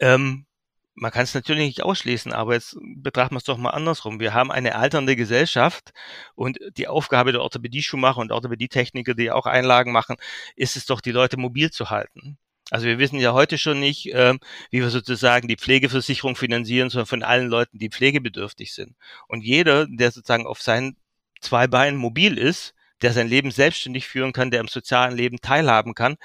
Ähm, 0.00 0.46
man 0.94 1.12
kann 1.12 1.22
es 1.24 1.34
natürlich 1.34 1.66
nicht 1.66 1.82
ausschließen, 1.82 2.32
aber 2.32 2.54
jetzt 2.54 2.76
betrachten 2.96 3.34
wir 3.34 3.38
es 3.38 3.44
doch 3.44 3.56
mal 3.56 3.70
andersrum. 3.70 4.20
Wir 4.20 4.34
haben 4.34 4.50
eine 4.50 4.74
alternde 4.74 5.16
Gesellschaft 5.16 5.92
und 6.34 6.58
die 6.76 6.88
Aufgabe 6.88 7.32
der 7.32 7.42
Orthopädie-Schuhmacher 7.42 8.20
und 8.20 8.32
Orthopädietechniker, 8.32 9.14
die 9.14 9.30
auch 9.30 9.46
Einlagen 9.46 9.92
machen, 9.92 10.16
ist 10.56 10.76
es 10.76 10.86
doch, 10.86 11.00
die 11.00 11.12
Leute 11.12 11.38
mobil 11.38 11.70
zu 11.70 11.90
halten. 11.90 12.38
Also 12.70 12.86
wir 12.86 12.98
wissen 12.98 13.18
ja 13.18 13.32
heute 13.32 13.58
schon 13.58 13.80
nicht, 13.80 14.12
äh, 14.12 14.34
wie 14.70 14.80
wir 14.80 14.90
sozusagen 14.90 15.48
die 15.48 15.56
Pflegeversicherung 15.56 16.36
finanzieren, 16.36 16.90
sondern 16.90 17.06
von 17.06 17.22
allen 17.22 17.48
Leuten, 17.48 17.78
die 17.78 17.88
pflegebedürftig 17.88 18.74
sind. 18.74 18.96
Und 19.26 19.42
jeder, 19.42 19.86
der 19.88 20.10
sozusagen 20.12 20.46
auf 20.46 20.60
seinen 20.62 20.96
zwei 21.40 21.66
Beinen 21.66 21.98
mobil 21.98 22.38
ist, 22.38 22.74
der 23.02 23.12
sein 23.12 23.28
Leben 23.28 23.50
selbstständig 23.50 24.06
führen 24.06 24.32
kann, 24.32 24.50
der 24.50 24.60
im 24.60 24.68
sozialen 24.68 25.16
Leben 25.16 25.40
teilhaben 25.40 25.94
kann, 25.94 26.16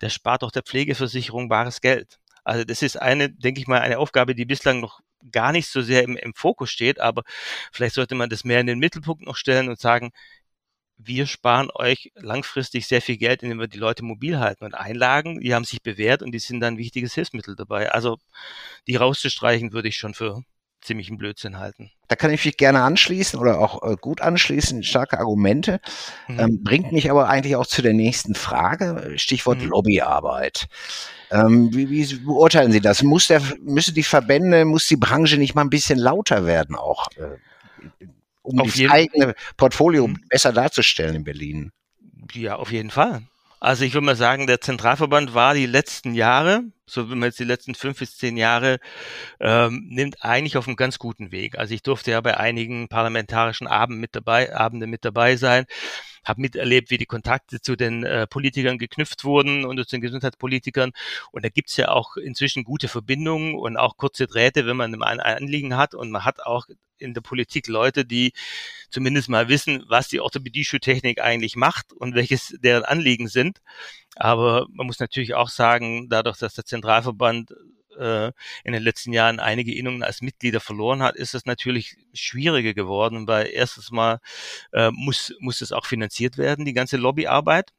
der 0.00 0.08
spart 0.08 0.44
auch 0.44 0.50
der 0.52 0.62
Pflegeversicherung 0.62 1.48
bares 1.48 1.80
Geld. 1.80 2.18
Also 2.44 2.64
das 2.64 2.82
ist 2.82 3.00
eine, 3.00 3.30
denke 3.30 3.60
ich 3.60 3.66
mal, 3.66 3.80
eine 3.80 3.98
Aufgabe, 3.98 4.34
die 4.34 4.44
bislang 4.44 4.80
noch 4.80 5.00
gar 5.30 5.52
nicht 5.52 5.68
so 5.68 5.82
sehr 5.82 6.02
im, 6.02 6.16
im 6.16 6.34
Fokus 6.34 6.70
steht, 6.70 7.00
aber 7.00 7.22
vielleicht 7.72 7.94
sollte 7.94 8.14
man 8.14 8.28
das 8.28 8.44
mehr 8.44 8.60
in 8.60 8.66
den 8.66 8.78
Mittelpunkt 8.78 9.24
noch 9.24 9.36
stellen 9.36 9.68
und 9.68 9.78
sagen, 9.78 10.12
wir 11.04 11.26
sparen 11.26 11.70
euch 11.74 12.12
langfristig 12.14 12.86
sehr 12.86 13.02
viel 13.02 13.16
Geld, 13.16 13.42
indem 13.42 13.58
wir 13.58 13.68
die 13.68 13.78
Leute 13.78 14.04
mobil 14.04 14.38
halten. 14.38 14.64
Und 14.64 14.74
Einlagen, 14.74 15.40
die 15.40 15.54
haben 15.54 15.64
sich 15.64 15.82
bewährt 15.82 16.22
und 16.22 16.32
die 16.32 16.38
sind 16.38 16.60
dann 16.60 16.74
ein 16.74 16.78
wichtiges 16.78 17.14
Hilfsmittel 17.14 17.56
dabei. 17.56 17.90
Also 17.90 18.18
die 18.86 18.96
rauszustreichen 18.96 19.72
würde 19.72 19.88
ich 19.88 19.96
schon 19.96 20.14
für 20.14 20.42
ziemlichen 20.82 21.16
Blödsinn 21.16 21.58
halten. 21.58 21.90
Da 22.08 22.16
kann 22.16 22.30
ich 22.30 22.44
mich 22.44 22.56
gerne 22.56 22.82
anschließen 22.82 23.38
oder 23.38 23.58
auch 23.58 23.82
äh, 23.82 23.96
gut 23.96 24.20
anschließen, 24.20 24.82
starke 24.82 25.18
Argumente. 25.18 25.80
Mhm. 26.28 26.40
Ähm, 26.40 26.62
bringt 26.62 26.92
mich 26.92 27.10
aber 27.10 27.28
eigentlich 27.28 27.56
auch 27.56 27.66
zu 27.66 27.82
der 27.82 27.94
nächsten 27.94 28.34
Frage, 28.34 29.14
Stichwort 29.16 29.60
mhm. 29.60 29.68
Lobbyarbeit. 29.68 30.66
Ähm, 31.30 31.70
wie, 31.72 31.88
wie, 31.88 32.14
beurteilen 32.16 32.72
Sie 32.72 32.80
das? 32.80 33.02
Muss 33.02 33.28
der, 33.28 33.40
müssen 33.60 33.94
die 33.94 34.02
Verbände, 34.02 34.64
muss 34.64 34.86
die 34.86 34.96
Branche 34.96 35.38
nicht 35.38 35.54
mal 35.54 35.62
ein 35.62 35.70
bisschen 35.70 35.98
lauter 35.98 36.44
werden 36.44 36.76
auch, 36.76 37.06
äh, 37.16 38.06
um 38.42 38.58
das 38.58 38.78
eigene 38.90 39.34
Portfolio 39.56 40.08
mhm. 40.08 40.18
besser 40.28 40.52
darzustellen 40.52 41.16
in 41.16 41.24
Berlin? 41.24 41.72
Ja, 42.34 42.56
auf 42.56 42.70
jeden 42.70 42.90
Fall. 42.90 43.22
Also 43.64 43.84
ich 43.84 43.94
würde 43.94 44.06
mal 44.06 44.16
sagen, 44.16 44.48
der 44.48 44.60
Zentralverband 44.60 45.34
war 45.34 45.54
die 45.54 45.66
letzten 45.66 46.14
Jahre, 46.14 46.64
so 46.84 47.08
wenn 47.08 47.20
man 47.20 47.28
jetzt 47.28 47.38
die 47.38 47.44
letzten 47.44 47.76
fünf 47.76 48.00
bis 48.00 48.16
zehn 48.16 48.36
Jahre 48.36 48.80
ähm, 49.38 49.86
nimmt, 49.88 50.24
eigentlich 50.24 50.56
auf 50.56 50.66
einem 50.66 50.74
ganz 50.74 50.98
guten 50.98 51.30
Weg. 51.30 51.56
Also 51.56 51.72
ich 51.72 51.84
durfte 51.84 52.10
ja 52.10 52.20
bei 52.20 52.36
einigen 52.36 52.88
parlamentarischen 52.88 53.68
Abenden 53.68 54.00
mit 54.00 54.16
dabei, 54.16 54.52
Abende 54.52 54.88
mit 54.88 55.04
dabei 55.04 55.36
sein 55.36 55.66
habe 56.24 56.40
miterlebt, 56.40 56.90
wie 56.90 56.98
die 56.98 57.06
Kontakte 57.06 57.60
zu 57.60 57.76
den 57.76 58.04
äh, 58.04 58.26
Politikern 58.26 58.78
geknüpft 58.78 59.24
wurden 59.24 59.64
und 59.64 59.78
zu 59.78 59.96
den 59.96 60.00
Gesundheitspolitikern. 60.00 60.92
Und 61.32 61.44
da 61.44 61.48
gibt's 61.48 61.76
ja 61.76 61.88
auch 61.88 62.16
inzwischen 62.16 62.64
gute 62.64 62.88
Verbindungen 62.88 63.54
und 63.54 63.76
auch 63.76 63.96
kurze 63.96 64.26
Drähte, 64.26 64.66
wenn 64.66 64.76
man 64.76 65.02
ein 65.02 65.20
Anliegen 65.20 65.76
hat. 65.76 65.94
Und 65.94 66.10
man 66.10 66.24
hat 66.24 66.40
auch 66.40 66.66
in 66.98 67.14
der 67.14 67.20
Politik 67.20 67.66
Leute, 67.66 68.04
die 68.04 68.32
zumindest 68.90 69.28
mal 69.28 69.48
wissen, 69.48 69.84
was 69.88 70.08
die 70.08 70.20
Orthopädie-Schuhtechnik 70.20 71.20
eigentlich 71.20 71.56
macht 71.56 71.92
und 71.92 72.14
welches 72.14 72.56
deren 72.62 72.84
Anliegen 72.84 73.28
sind. 73.28 73.60
Aber 74.14 74.66
man 74.70 74.86
muss 74.86 75.00
natürlich 75.00 75.34
auch 75.34 75.48
sagen, 75.48 76.08
dadurch, 76.08 76.38
dass 76.38 76.54
der 76.54 76.64
Zentralverband 76.64 77.52
äh, 77.98 78.32
in 78.64 78.72
den 78.72 78.82
letzten 78.82 79.12
Jahren 79.12 79.40
einige 79.40 79.74
Innungen 79.74 80.02
als 80.02 80.22
Mitglieder 80.22 80.60
verloren 80.60 81.02
hat, 81.02 81.16
ist 81.16 81.34
es 81.34 81.46
natürlich 81.46 81.96
schwieriger 82.12 82.74
geworden, 82.74 83.26
weil 83.26 83.48
erstens 83.52 83.90
mal 83.90 84.20
äh, 84.72 84.90
muss, 84.92 85.34
muss 85.40 85.60
es 85.60 85.72
auch 85.72 85.86
finanziert 85.86 86.38
werden, 86.38 86.64
die 86.64 86.74
ganze 86.74 86.96
Lobbyarbeit. 86.96 87.72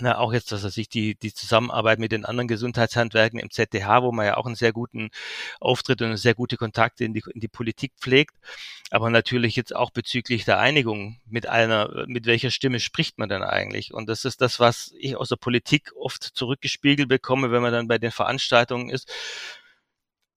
Na, 0.00 0.18
auch 0.18 0.32
jetzt, 0.32 0.50
dass 0.52 0.64
er 0.64 0.70
sich 0.70 0.88
die, 0.88 1.14
die 1.14 1.32
Zusammenarbeit 1.32 1.98
mit 2.00 2.12
den 2.12 2.24
anderen 2.24 2.48
Gesundheitshandwerken 2.48 3.38
im 3.38 3.50
ZDH, 3.50 4.02
wo 4.02 4.12
man 4.12 4.26
ja 4.26 4.36
auch 4.36 4.44
einen 4.44 4.56
sehr 4.56 4.72
guten 4.72 5.10
Auftritt 5.60 6.02
und 6.02 6.16
sehr 6.16 6.34
gute 6.34 6.56
Kontakte 6.56 7.04
in 7.04 7.14
die, 7.14 7.22
in 7.32 7.40
die 7.40 7.48
Politik 7.48 7.92
pflegt. 7.98 8.34
Aber 8.90 9.10
natürlich 9.10 9.56
jetzt 9.56 9.74
auch 9.74 9.90
bezüglich 9.90 10.44
der 10.44 10.58
Einigung 10.58 11.20
mit 11.24 11.46
einer, 11.46 12.04
mit 12.08 12.26
welcher 12.26 12.50
Stimme 12.50 12.80
spricht 12.80 13.18
man 13.18 13.28
denn 13.28 13.42
eigentlich? 13.42 13.94
Und 13.94 14.08
das 14.08 14.24
ist 14.24 14.40
das, 14.40 14.60
was 14.60 14.92
ich 14.98 15.16
aus 15.16 15.28
der 15.28 15.36
Politik 15.36 15.92
oft 15.96 16.22
zurückgespiegelt 16.22 17.08
bekomme, 17.08 17.50
wenn 17.52 17.62
man 17.62 17.72
dann 17.72 17.88
bei 17.88 17.98
den 17.98 18.10
Veranstaltungen 18.10 18.90
ist. 18.90 19.10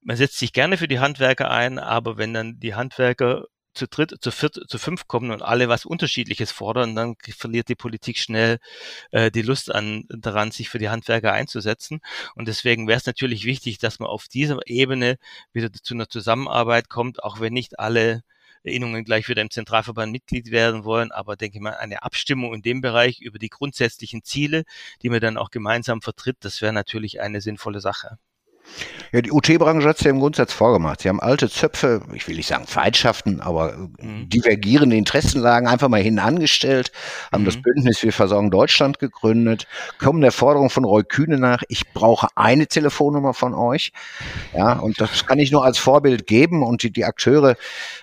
Man 0.01 0.15
setzt 0.15 0.37
sich 0.37 0.53
gerne 0.53 0.77
für 0.77 0.87
die 0.87 0.99
Handwerker 0.99 1.51
ein, 1.51 1.79
aber 1.79 2.17
wenn 2.17 2.33
dann 2.33 2.59
die 2.59 2.75
Handwerker 2.75 3.47
zu 3.73 3.87
dritt, 3.87 4.15
zu 4.21 4.31
viert, 4.31 4.59
zu 4.67 4.77
fünf 4.77 5.07
kommen 5.07 5.31
und 5.31 5.41
alle 5.41 5.69
was 5.69 5.85
Unterschiedliches 5.85 6.51
fordern, 6.51 6.95
dann 6.95 7.15
verliert 7.37 7.69
die 7.69 7.75
Politik 7.75 8.17
schnell 8.17 8.59
äh, 9.11 9.31
die 9.31 9.41
Lust 9.41 9.73
an 9.73 10.05
daran, 10.09 10.51
sich 10.51 10.69
für 10.69 10.79
die 10.79 10.89
Handwerker 10.89 11.33
einzusetzen. 11.33 12.01
Und 12.35 12.47
deswegen 12.47 12.87
wäre 12.87 12.97
es 12.97 13.05
natürlich 13.05 13.45
wichtig, 13.45 13.77
dass 13.79 13.99
man 13.99 14.09
auf 14.09 14.27
dieser 14.27 14.59
Ebene 14.65 15.17
wieder 15.53 15.71
zu 15.71 15.93
einer 15.93 16.09
Zusammenarbeit 16.09 16.89
kommt, 16.89 17.23
auch 17.23 17.39
wenn 17.39 17.53
nicht 17.53 17.79
alle 17.79 18.23
Innungen 18.63 19.05
gleich 19.05 19.29
wieder 19.29 19.41
im 19.41 19.51
Zentralverband 19.51 20.11
Mitglied 20.11 20.51
werden 20.51 20.83
wollen, 20.83 21.11
aber 21.11 21.35
denke 21.35 21.61
mal, 21.61 21.75
eine 21.77 22.03
Abstimmung 22.03 22.53
in 22.53 22.61
dem 22.61 22.81
Bereich 22.81 23.21
über 23.21 23.39
die 23.39 23.49
grundsätzlichen 23.49 24.23
Ziele, 24.23 24.63
die 25.01 25.09
man 25.09 25.21
dann 25.21 25.37
auch 25.37 25.49
gemeinsam 25.49 26.01
vertritt, 26.01 26.37
das 26.41 26.61
wäre 26.61 26.73
natürlich 26.73 27.21
eine 27.21 27.41
sinnvolle 27.41 27.79
Sache. 27.79 28.17
Ja, 29.11 29.21
die 29.21 29.31
UT-Branche 29.31 29.87
hat 29.87 29.97
es 29.97 30.03
ja 30.03 30.11
im 30.11 30.19
Grundsatz 30.19 30.53
vorgemacht. 30.53 31.01
Sie 31.01 31.09
haben 31.09 31.19
alte 31.19 31.49
Zöpfe, 31.49 32.01
ich 32.13 32.27
will 32.27 32.35
nicht 32.35 32.47
sagen 32.47 32.67
Feindschaften, 32.67 33.41
aber 33.41 33.75
mhm. 33.99 34.29
divergierende 34.29 34.95
Interessenlagen 34.95 35.67
einfach 35.67 35.89
mal 35.89 36.01
hin 36.01 36.19
angestellt, 36.19 36.91
haben 37.31 37.41
mhm. 37.41 37.45
das 37.45 37.61
Bündnis 37.61 38.03
Wir 38.03 38.13
versorgen 38.13 38.51
Deutschland 38.51 38.99
gegründet, 38.99 39.65
kommen 39.97 40.21
der 40.21 40.31
Forderung 40.31 40.69
von 40.69 40.85
Roy 40.85 41.03
Kühne 41.03 41.39
nach, 41.39 41.63
ich 41.69 41.91
brauche 41.93 42.27
eine 42.35 42.67
Telefonnummer 42.67 43.33
von 43.33 43.55
euch. 43.55 43.93
Ja, 44.53 44.73
und 44.73 45.01
das 45.01 45.25
kann 45.25 45.39
ich 45.39 45.51
nur 45.51 45.65
als 45.65 45.79
Vorbild 45.79 46.27
geben 46.27 46.61
und 46.61 46.83
die, 46.83 46.91
die 46.91 47.05
Akteure 47.05 47.55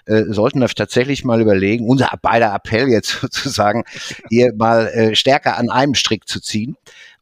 äh, 0.06 0.24
sollten 0.28 0.60
das 0.60 0.74
tatsächlich 0.74 1.24
mal 1.24 1.40
überlegen, 1.40 1.88
unser 1.88 2.10
beider 2.20 2.52
Appell 2.52 2.88
jetzt 2.88 3.10
sozusagen, 3.20 3.84
hier 4.28 4.52
mal 4.56 4.88
äh, 4.88 5.14
stärker 5.14 5.56
an 5.56 5.70
einem 5.70 5.94
Strick 5.94 6.26
zu 6.26 6.40
ziehen 6.40 6.76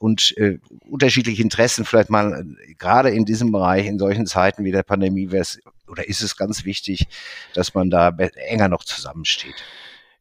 und 0.04 0.36
äh, 0.36 0.58
unterschiedliche 0.84 1.40
Interessen 1.40 1.86
vielleicht 1.86 2.10
mal 2.10 2.44
äh, 2.44 2.74
gerade 2.74 3.08
in 3.08 3.24
diesem 3.24 3.52
Bereich 3.52 3.86
in 3.86 3.98
solchen 3.98 4.26
Zeiten 4.26 4.62
wie 4.62 4.70
der 4.70 4.82
Pandemie 4.82 5.30
wäre 5.30 5.40
es 5.40 5.60
oder 5.88 6.06
ist 6.06 6.20
es 6.20 6.36
ganz 6.36 6.66
wichtig, 6.66 7.06
dass 7.54 7.72
man 7.72 7.88
da 7.88 8.10
enger 8.48 8.68
noch 8.68 8.84
zusammensteht. 8.84 9.54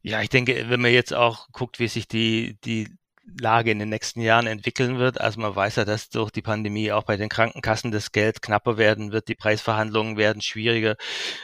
Ja, 0.00 0.22
ich 0.22 0.30
denke, 0.30 0.70
wenn 0.70 0.80
man 0.80 0.90
jetzt 0.90 1.12
auch 1.12 1.48
guckt, 1.52 1.80
wie 1.80 1.88
sich 1.88 2.08
die, 2.08 2.56
die 2.64 2.88
Lage 3.40 3.70
in 3.70 3.78
den 3.78 3.88
nächsten 3.88 4.20
Jahren 4.20 4.46
entwickeln 4.46 4.98
wird. 4.98 5.20
Also 5.20 5.40
man 5.40 5.56
weiß 5.56 5.76
ja, 5.76 5.84
dass 5.84 6.08
durch 6.10 6.30
die 6.30 6.42
Pandemie 6.42 6.92
auch 6.92 7.04
bei 7.04 7.16
den 7.16 7.28
Krankenkassen 7.28 7.90
das 7.90 8.12
Geld 8.12 8.42
knapper 8.42 8.76
werden 8.76 9.12
wird, 9.12 9.28
die 9.28 9.34
Preisverhandlungen 9.34 10.16
werden 10.16 10.42
schwieriger, 10.42 10.96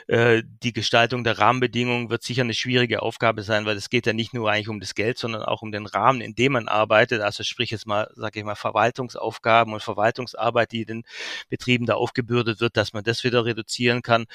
äh, 0.07 0.43
die 0.63 0.73
Gestaltung 0.73 1.25
der 1.25 1.39
Rahmenbedingungen 1.39 2.11
wird 2.11 2.23
sicher 2.23 2.43
eine 2.43 2.55
schwierige 2.55 3.03
Aufgabe 3.03 3.43
sein, 3.43 3.67
weil 3.67 3.77
es 3.77 3.91
geht 3.91 4.07
ja 4.07 4.13
nicht 4.13 4.35
nur 4.35 4.51
eigentlich 4.51 4.69
um 4.69 4.81
das 4.81 4.95
Geld, 4.95 5.19
sondern 5.19 5.43
auch 5.43 5.63
um 5.63 5.73
den 5.73 5.87
Rahmen, 5.87 6.21
in 6.21 6.35
dem 6.35 6.53
man 6.53 6.69
arbeitet. 6.69 7.23
Also 7.23 7.43
sprich 7.45 7.71
jetzt 7.71 7.87
mal, 7.87 8.11
sage 8.15 8.39
ich 8.39 8.45
mal, 8.45 8.55
Verwaltungsaufgaben 8.55 9.73
und 9.73 9.83
Verwaltungsarbeit, 9.83 10.73
die 10.73 10.85
den 10.85 11.05
Betrieben 11.49 11.87
da 11.87 11.95
aufgebürdet 11.95 12.61
wird, 12.61 12.77
dass 12.77 12.93
man 12.93 13.05
das 13.05 13.25
wieder 13.25 13.45
reduzieren 13.45 14.03
kann. 14.03 14.27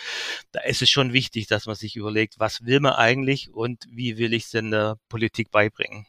Da 0.51 0.61
ist 0.61 0.81
es 0.81 0.89
schon 0.89 1.13
wichtig, 1.13 1.47
dass 1.47 1.65
man 1.67 1.75
sich 1.75 1.95
überlegt, 1.95 2.39
was 2.39 2.65
will 2.65 2.79
man 2.79 2.93
eigentlich 2.93 3.51
und 3.53 3.85
wie 3.89 4.17
will 4.17 4.33
ich 4.33 4.45
es 4.45 4.51
denn 4.51 4.71
der 4.71 4.97
Politik 5.09 5.51
beibringen. 5.51 6.07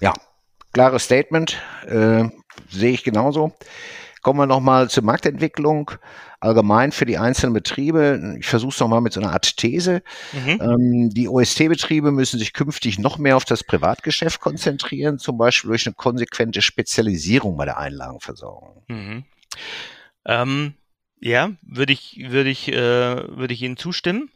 Ja, 0.00 0.12
klares 0.72 1.04
Statement, 1.04 1.60
äh, 1.86 2.24
sehe 2.70 2.92
ich 2.92 3.04
genauso. 3.04 3.52
Kommen 4.22 4.38
wir 4.38 4.46
nochmal 4.46 4.88
zur 4.88 5.04
Marktentwicklung 5.04 5.90
allgemein 6.40 6.92
für 6.92 7.04
die 7.04 7.18
einzelnen 7.18 7.52
Betriebe. 7.52 8.36
Ich 8.38 8.46
versuche 8.46 8.72
es 8.72 8.80
nochmal 8.80 9.00
mit 9.00 9.12
so 9.12 9.20
einer 9.20 9.32
Art 9.32 9.56
These. 9.56 10.02
Mhm. 10.32 10.60
Ähm, 10.60 11.10
die 11.10 11.28
OST-Betriebe 11.28 12.10
müssen 12.10 12.38
sich 12.38 12.52
künftig 12.52 12.98
noch 12.98 13.18
mehr 13.18 13.36
auf 13.36 13.44
das 13.44 13.64
Privatgeschäft 13.64 14.40
konzentrieren, 14.40 15.18
zum 15.18 15.36
Beispiel 15.36 15.68
durch 15.68 15.86
eine 15.86 15.94
konsequente 15.94 16.62
Spezialisierung 16.62 17.56
bei 17.56 17.64
der 17.64 17.78
Einlagenversorgung. 17.78 18.84
Mhm. 18.88 19.24
Ähm, 20.26 20.74
ja, 21.20 21.50
würde 21.62 21.92
ich, 21.92 22.18
würde 22.28 22.50
ich, 22.50 22.68
äh, 22.68 22.76
würde 22.76 23.54
ich 23.54 23.62
Ihnen 23.62 23.76
zustimmen. 23.76 24.30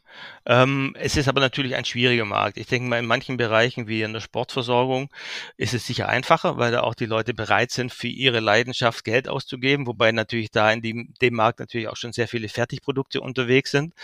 Ähm, 0.47 0.95
es 0.99 1.17
ist 1.17 1.29
aber 1.29 1.41
natürlich 1.41 1.75
ein 1.75 1.85
schwieriger 1.85 2.25
Markt. 2.25 2.57
Ich 2.57 2.67
denke 2.67 2.89
mal, 2.89 2.99
in 2.99 3.07
manchen 3.07 3.37
Bereichen 3.37 3.87
wie 3.87 4.03
in 4.03 4.13
der 4.13 4.21
Sportversorgung 4.21 5.11
ist 5.57 5.75
es 5.75 5.87
sicher 5.87 6.09
einfacher, 6.09 6.57
weil 6.57 6.73
da 6.73 6.81
auch 6.81 6.95
die 6.95 7.07
Leute 7.07 7.35
bereit 7.35 7.71
sind, 7.71 7.93
für 7.93 8.09
ihre 8.09 8.41
Leidenschaft 8.41 9.05
Geld 9.05 9.29
auszugeben, 9.29 9.87
wobei 9.87 10.11
natürlich 10.13 10.51
da 10.51 10.73
in 10.73 10.81
dem, 10.81 11.15
dem 11.21 11.35
Markt 11.35 11.61
natürlich 11.61 11.89
auch 11.89 11.97
schon 11.97 12.13
sehr 12.13 12.29
viele 12.29 12.49
Fertigprodukte 12.49 13.21
unterwegs 13.21 13.71
sind. 13.71 13.95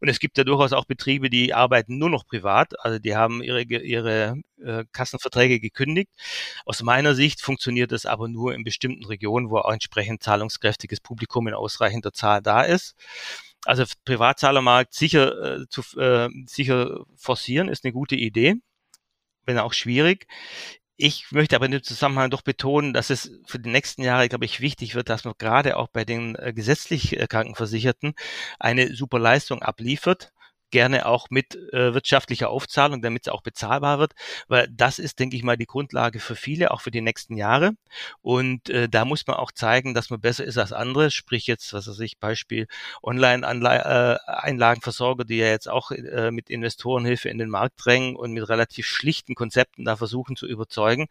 Und 0.00 0.08
es 0.08 0.20
gibt 0.20 0.38
ja 0.38 0.44
durchaus 0.44 0.72
auch 0.72 0.84
Betriebe, 0.84 1.30
die 1.30 1.52
arbeiten 1.52 1.98
nur 1.98 2.10
noch 2.10 2.26
privat, 2.26 2.78
also 2.84 2.98
die 2.98 3.16
haben 3.16 3.42
ihre, 3.42 3.62
ihre 3.62 4.36
äh, 4.64 4.84
Kassenverträge 4.92 5.60
gekündigt. 5.60 6.10
Aus 6.64 6.82
meiner 6.82 7.14
Sicht 7.14 7.40
funktioniert 7.40 7.92
das 7.92 8.06
aber 8.06 8.28
nur 8.28 8.54
in 8.54 8.64
bestimmten 8.64 9.04
Regionen, 9.04 9.50
wo 9.50 9.58
auch 9.58 9.72
entsprechend 9.72 10.22
zahlungskräftiges 10.22 11.00
Publikum 11.00 11.48
in 11.48 11.54
ausreichender 11.54 12.12
Zahl 12.12 12.42
da 12.42 12.62
ist. 12.62 12.94
Also 13.64 13.84
Privatzahlermarkt 14.04 14.94
sicher, 14.94 15.60
äh, 15.62 15.68
zu, 15.68 15.82
äh, 15.98 16.28
sicher 16.46 17.04
forcieren 17.16 17.68
ist 17.68 17.84
eine 17.84 17.92
gute 17.92 18.16
Idee, 18.16 18.56
wenn 19.46 19.58
auch 19.58 19.72
schwierig. 19.74 20.26
ich 20.98 21.32
möchte 21.32 21.56
aber 21.56 21.66
in 21.66 21.72
dem 21.72 21.82
Zusammenhang 21.84 22.30
doch 22.30 22.42
betonen, 22.42 22.92
dass 22.92 23.10
es 23.10 23.30
für 23.46 23.60
die 23.60 23.70
nächsten 23.70 24.02
Jahre, 24.02 24.28
glaube 24.28 24.44
ich, 24.46 24.60
wichtig 24.60 24.94
wird, 24.96 25.08
dass 25.10 25.24
man 25.24 25.34
gerade 25.38 25.76
auch 25.76 25.88
bei 25.88 26.04
den 26.04 26.36
äh, 26.36 26.52
gesetzlich 26.54 27.18
äh, 27.18 27.26
Krankenversicherten 27.28 28.14
eine 28.60 28.94
super 28.96 29.18
Leistung 29.20 29.62
abliefert 29.62 30.32
gerne 30.70 31.06
auch 31.06 31.30
mit 31.30 31.54
äh, 31.72 31.94
wirtschaftlicher 31.94 32.50
Aufzahlung, 32.50 33.02
damit 33.02 33.26
es 33.26 33.32
auch 33.32 33.42
bezahlbar 33.42 33.98
wird, 33.98 34.12
weil 34.48 34.68
das 34.70 34.98
ist, 34.98 35.18
denke 35.18 35.36
ich 35.36 35.42
mal, 35.42 35.56
die 35.56 35.66
Grundlage 35.66 36.20
für 36.20 36.36
viele, 36.36 36.70
auch 36.70 36.80
für 36.80 36.90
die 36.90 37.00
nächsten 37.00 37.36
Jahre. 37.36 37.72
Und 38.22 38.68
äh, 38.70 38.88
da 38.88 39.04
muss 39.04 39.26
man 39.26 39.36
auch 39.36 39.52
zeigen, 39.52 39.94
dass 39.94 40.10
man 40.10 40.20
besser 40.20 40.44
ist 40.44 40.58
als 40.58 40.72
andere, 40.72 41.10
sprich 41.10 41.46
jetzt, 41.46 41.72
was 41.72 41.88
weiß 41.88 42.00
ich, 42.00 42.18
Beispiel 42.18 42.66
Online-Einlagenversorger, 43.02 45.22
äh, 45.22 45.26
die 45.26 45.38
ja 45.38 45.48
jetzt 45.48 45.68
auch 45.68 45.90
äh, 45.90 46.30
mit 46.30 46.50
Investorenhilfe 46.50 47.28
in 47.28 47.38
den 47.38 47.50
Markt 47.50 47.84
drängen 47.84 48.16
und 48.16 48.32
mit 48.32 48.48
relativ 48.48 48.86
schlichten 48.86 49.34
Konzepten 49.34 49.84
da 49.84 49.96
versuchen 49.96 50.36
zu 50.36 50.46
überzeugen. 50.46 51.08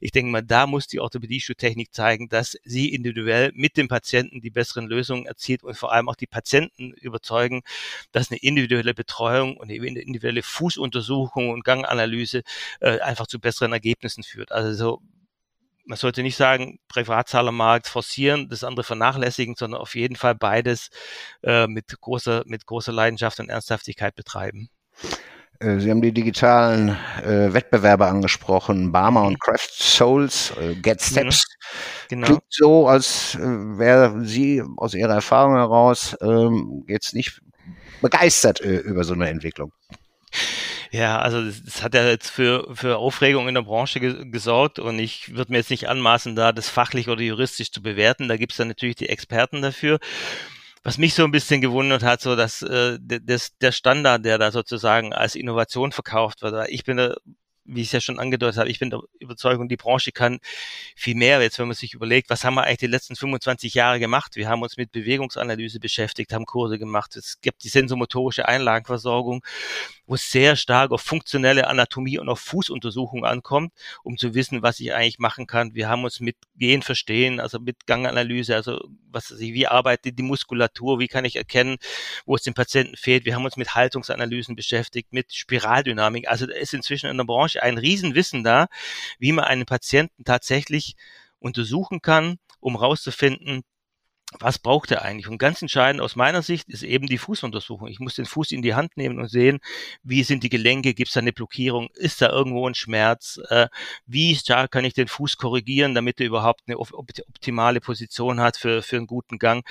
Ich 0.00 0.12
denke 0.12 0.32
mal, 0.32 0.42
da 0.42 0.66
muss 0.66 0.86
die 0.86 1.00
Orthopädie-Schuhtechnik 1.00 1.94
zeigen, 1.94 2.28
dass 2.28 2.56
sie 2.64 2.92
individuell 2.92 3.52
mit 3.54 3.76
dem 3.76 3.88
Patienten 3.88 4.40
die 4.40 4.50
besseren 4.50 4.86
Lösungen 4.86 5.26
erzielt 5.26 5.62
und 5.62 5.76
vor 5.76 5.92
allem 5.92 6.08
auch 6.08 6.16
die 6.16 6.26
Patienten 6.26 6.92
überzeugen, 6.92 7.62
dass 8.12 8.30
eine 8.30 8.38
individuelle 8.40 8.94
Betreuung 8.96 9.56
und 9.56 9.70
eben 9.70 9.84
individuelle 9.84 10.42
Fußuntersuchung 10.42 11.50
und 11.50 11.64
Ganganalyse 11.64 12.42
äh, 12.80 12.98
einfach 13.00 13.28
zu 13.28 13.38
besseren 13.38 13.72
Ergebnissen 13.72 14.24
führt. 14.24 14.50
Also 14.50 14.72
so, 14.74 15.00
man 15.84 15.96
sollte 15.96 16.22
nicht 16.22 16.36
sagen, 16.36 16.80
Privatzahlermarkt 16.88 17.86
forcieren, 17.86 18.48
das 18.48 18.64
andere 18.64 18.84
vernachlässigen, 18.84 19.54
sondern 19.56 19.80
auf 19.80 19.94
jeden 19.94 20.16
Fall 20.16 20.34
beides 20.34 20.88
äh, 21.44 21.68
mit 21.68 22.00
großer, 22.00 22.42
mit 22.46 22.66
großer 22.66 22.92
Leidenschaft 22.92 23.38
und 23.38 23.48
Ernsthaftigkeit 23.48 24.16
betreiben. 24.16 24.68
Äh, 25.60 25.78
Sie 25.78 25.90
haben 25.90 26.02
die 26.02 26.12
digitalen 26.12 26.96
äh, 27.22 27.52
Wettbewerbe 27.52 28.06
angesprochen, 28.06 28.92
Barmer 28.92 29.24
und 29.24 29.40
Craft 29.40 29.70
Souls, 29.72 30.52
äh, 30.60 30.74
Get 30.74 31.00
mhm. 31.00 31.04
Steps. 31.04 31.44
Genau. 32.08 32.26
Klingt 32.26 32.42
so, 32.48 32.88
als 32.88 33.34
äh, 33.36 33.38
wäre 33.40 34.24
Sie 34.24 34.62
aus 34.76 34.94
Ihrer 34.94 35.14
Erfahrung 35.14 35.54
heraus 35.54 36.16
ähm, 36.20 36.84
jetzt 36.88 37.14
nicht 37.14 37.40
begeistert 38.00 38.60
äh, 38.60 38.78
über 38.78 39.04
so 39.04 39.14
eine 39.14 39.28
Entwicklung. 39.28 39.72
Ja, 40.90 41.18
also 41.18 41.42
das 41.42 41.82
hat 41.82 41.94
ja 41.94 42.08
jetzt 42.08 42.30
für, 42.30 42.74
für 42.74 42.98
Aufregung 42.98 43.48
in 43.48 43.54
der 43.54 43.62
Branche 43.62 44.00
ge 44.00 44.30
gesorgt 44.30 44.78
und 44.78 44.98
ich 44.98 45.34
würde 45.34 45.52
mir 45.52 45.58
jetzt 45.58 45.70
nicht 45.70 45.88
anmaßen, 45.88 46.36
da 46.36 46.52
das 46.52 46.68
fachlich 46.68 47.08
oder 47.08 47.22
juristisch 47.22 47.72
zu 47.72 47.82
bewerten. 47.82 48.28
Da 48.28 48.36
gibt 48.36 48.52
es 48.52 48.58
dann 48.58 48.68
natürlich 48.68 48.96
die 48.96 49.08
Experten 49.08 49.62
dafür. 49.62 49.98
Was 50.84 50.98
mich 50.98 51.14
so 51.14 51.24
ein 51.24 51.32
bisschen 51.32 51.60
gewundert 51.60 52.04
hat, 52.04 52.20
so 52.20 52.36
dass 52.36 52.62
äh, 52.62 52.98
das, 53.00 53.58
der 53.58 53.72
Standard, 53.72 54.24
der 54.24 54.38
da 54.38 54.52
sozusagen 54.52 55.12
als 55.12 55.34
Innovation 55.34 55.90
verkauft 55.90 56.42
wird, 56.42 56.68
ich 56.70 56.84
bin 56.84 56.96
da 56.98 57.16
wie 57.66 57.82
ich 57.82 57.88
es 57.88 57.92
ja 57.92 58.00
schon 58.00 58.18
angedeutet 58.18 58.58
habe, 58.58 58.70
ich 58.70 58.78
bin 58.78 58.90
der 58.90 59.00
Überzeugung, 59.18 59.68
die 59.68 59.76
Branche 59.76 60.12
kann 60.12 60.38
viel 60.94 61.14
mehr, 61.14 61.40
jetzt 61.42 61.58
wenn 61.58 61.66
man 61.66 61.76
sich 61.76 61.94
überlegt, 61.94 62.30
was 62.30 62.44
haben 62.44 62.54
wir 62.54 62.64
eigentlich 62.64 62.78
die 62.78 62.86
letzten 62.86 63.16
25 63.16 63.74
Jahre 63.74 63.98
gemacht? 63.98 64.36
Wir 64.36 64.48
haben 64.48 64.62
uns 64.62 64.76
mit 64.76 64.92
Bewegungsanalyse 64.92 65.80
beschäftigt, 65.80 66.32
haben 66.32 66.46
Kurse 66.46 66.78
gemacht, 66.78 67.16
es 67.16 67.40
gibt 67.40 67.64
die 67.64 67.68
sensomotorische 67.68 68.48
Einlagenversorgung, 68.48 69.44
wo 70.06 70.14
es 70.14 70.30
sehr 70.30 70.56
stark 70.56 70.92
auf 70.92 71.02
funktionelle 71.02 71.66
Anatomie 71.66 72.18
und 72.18 72.28
auf 72.28 72.40
Fußuntersuchung 72.40 73.24
ankommt, 73.24 73.72
um 74.02 74.16
zu 74.16 74.34
wissen, 74.34 74.62
was 74.62 74.80
ich 74.80 74.94
eigentlich 74.94 75.18
machen 75.18 75.46
kann. 75.46 75.74
Wir 75.74 75.88
haben 75.88 76.04
uns 76.04 76.20
mit 76.20 76.36
Gehen 76.56 76.82
verstehen, 76.82 77.40
also 77.40 77.58
mit 77.58 77.86
Ganganalyse, 77.86 78.54
also 78.54 78.88
was 79.10 79.32
weiß 79.32 79.40
ich, 79.40 79.52
wie 79.52 79.66
arbeitet 79.66 80.18
die 80.18 80.22
Muskulatur, 80.22 80.98
wie 80.98 81.08
kann 81.08 81.24
ich 81.24 81.36
erkennen, 81.36 81.76
wo 82.24 82.36
es 82.36 82.42
dem 82.42 82.54
Patienten 82.54 82.96
fehlt. 82.96 83.24
Wir 83.24 83.34
haben 83.34 83.44
uns 83.44 83.56
mit 83.56 83.74
Haltungsanalysen 83.74 84.56
beschäftigt, 84.56 85.12
mit 85.12 85.34
Spiraldynamik. 85.34 86.28
Also 86.28 86.46
da 86.46 86.54
ist 86.54 86.74
inzwischen 86.74 87.10
in 87.10 87.16
der 87.16 87.24
Branche 87.24 87.62
ein 87.62 87.78
Riesenwissen 87.78 88.44
da, 88.44 88.66
wie 89.18 89.32
man 89.32 89.44
einen 89.44 89.66
Patienten 89.66 90.24
tatsächlich 90.24 90.96
untersuchen 91.38 92.02
kann, 92.02 92.38
um 92.60 92.76
rauszufinden, 92.76 93.62
was 94.40 94.58
braucht 94.58 94.90
er 94.90 95.02
eigentlich? 95.02 95.28
Und 95.28 95.38
ganz 95.38 95.62
entscheidend 95.62 96.00
aus 96.02 96.16
meiner 96.16 96.42
Sicht 96.42 96.68
ist 96.68 96.82
eben 96.82 97.06
die 97.06 97.18
Fußuntersuchung. 97.18 97.88
Ich 97.88 98.00
muss 98.00 98.14
den 98.14 98.26
Fuß 98.26 98.52
in 98.52 98.62
die 98.62 98.74
Hand 98.74 98.96
nehmen 98.96 99.18
und 99.18 99.28
sehen, 99.28 99.60
wie 100.02 100.22
sind 100.22 100.42
die 100.42 100.48
Gelenke, 100.48 100.94
gibt 100.94 101.08
es 101.08 101.14
da 101.14 101.20
eine 101.20 101.32
Blockierung, 101.32 101.88
ist 101.94 102.22
da 102.22 102.30
irgendwo 102.30 102.68
ein 102.68 102.74
Schmerz, 102.74 103.40
äh, 103.48 103.68
wie 104.06 104.34
stark 104.34 104.70
kann 104.70 104.84
ich 104.84 104.94
den 104.94 105.08
Fuß 105.08 105.36
korrigieren, 105.36 105.94
damit 105.94 106.20
er 106.20 106.26
überhaupt 106.26 106.62
eine 106.66 106.78
optimale 106.78 107.80
Position 107.80 108.40
hat 108.40 108.56
für, 108.56 108.82
für 108.82 108.96
einen 108.96 109.06
guten 109.06 109.38
Gang. 109.38 109.66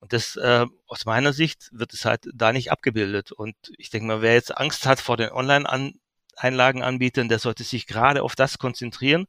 Und 0.00 0.12
das 0.12 0.36
äh, 0.36 0.66
aus 0.86 1.04
meiner 1.04 1.32
Sicht 1.32 1.68
wird 1.72 1.92
es 1.92 2.04
halt 2.04 2.28
da 2.34 2.52
nicht 2.52 2.72
abgebildet. 2.72 3.32
Und 3.32 3.54
ich 3.78 3.90
denke 3.90 4.06
mal, 4.06 4.22
wer 4.22 4.34
jetzt 4.34 4.56
Angst 4.56 4.86
hat 4.86 5.00
vor 5.00 5.16
den 5.16 5.30
Online- 5.30 5.92
Einlagenanbietern, 6.36 7.28
der 7.28 7.38
sollte 7.38 7.64
sich 7.64 7.86
gerade 7.86 8.22
auf 8.22 8.34
das 8.34 8.58
konzentrieren 8.58 9.26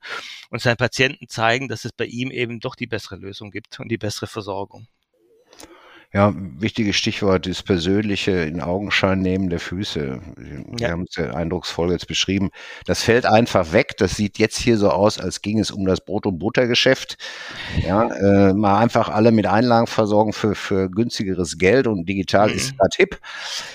und 0.50 0.62
seinen 0.62 0.78
Patienten 0.78 1.28
zeigen, 1.28 1.68
dass 1.68 1.86
es 1.86 1.92
bei 1.92 2.06
ihm 2.06 2.32
eben 2.32 2.60
doch 2.60 2.76
die 2.76 2.88
bessere 2.88 3.18
Lösung 3.18 3.52
gibt 3.52 3.80
und 3.80 3.90
die 3.90 3.98
bessere 3.98 4.28
Versorgung. 4.28 4.88
Ja, 6.14 6.32
wichtiges 6.36 6.96
Stichwort 6.96 7.48
ist 7.48 7.64
persönliche 7.64 8.32
in 8.32 8.62
Augenschein 8.62 9.20
nehmen 9.20 9.50
der 9.50 9.60
Füße. 9.60 10.22
Wir 10.38 10.64
ja. 10.80 10.92
haben 10.92 11.08
es 11.10 11.16
ja 11.16 11.34
eindrucksvoll 11.34 11.92
jetzt 11.92 12.08
beschrieben. 12.08 12.52
Das 12.86 13.02
fällt 13.02 13.26
einfach 13.26 13.72
weg. 13.72 13.98
Das 13.98 14.16
sieht 14.16 14.38
jetzt 14.38 14.60
hier 14.60 14.78
so 14.78 14.92
aus, 14.92 15.20
als 15.20 15.42
ging 15.42 15.58
es 15.58 15.72
um 15.72 15.88
das 15.88 16.02
Brot- 16.02 16.28
und 16.28 16.38
Buttergeschäft. 16.38 17.18
Ja, 17.84 18.04
äh, 18.10 18.54
mal 18.54 18.78
einfach 18.78 19.10
alle 19.10 19.32
mit 19.32 19.48
Einlagen 19.48 19.88
versorgen 19.88 20.34
für, 20.34 20.54
für 20.54 20.88
günstigeres 20.88 21.58
Geld 21.58 21.88
und 21.88 22.08
digital 22.08 22.50
mhm. 22.50 22.58
ist 22.58 22.78
gerade 22.78 22.96
hip. 22.96 23.20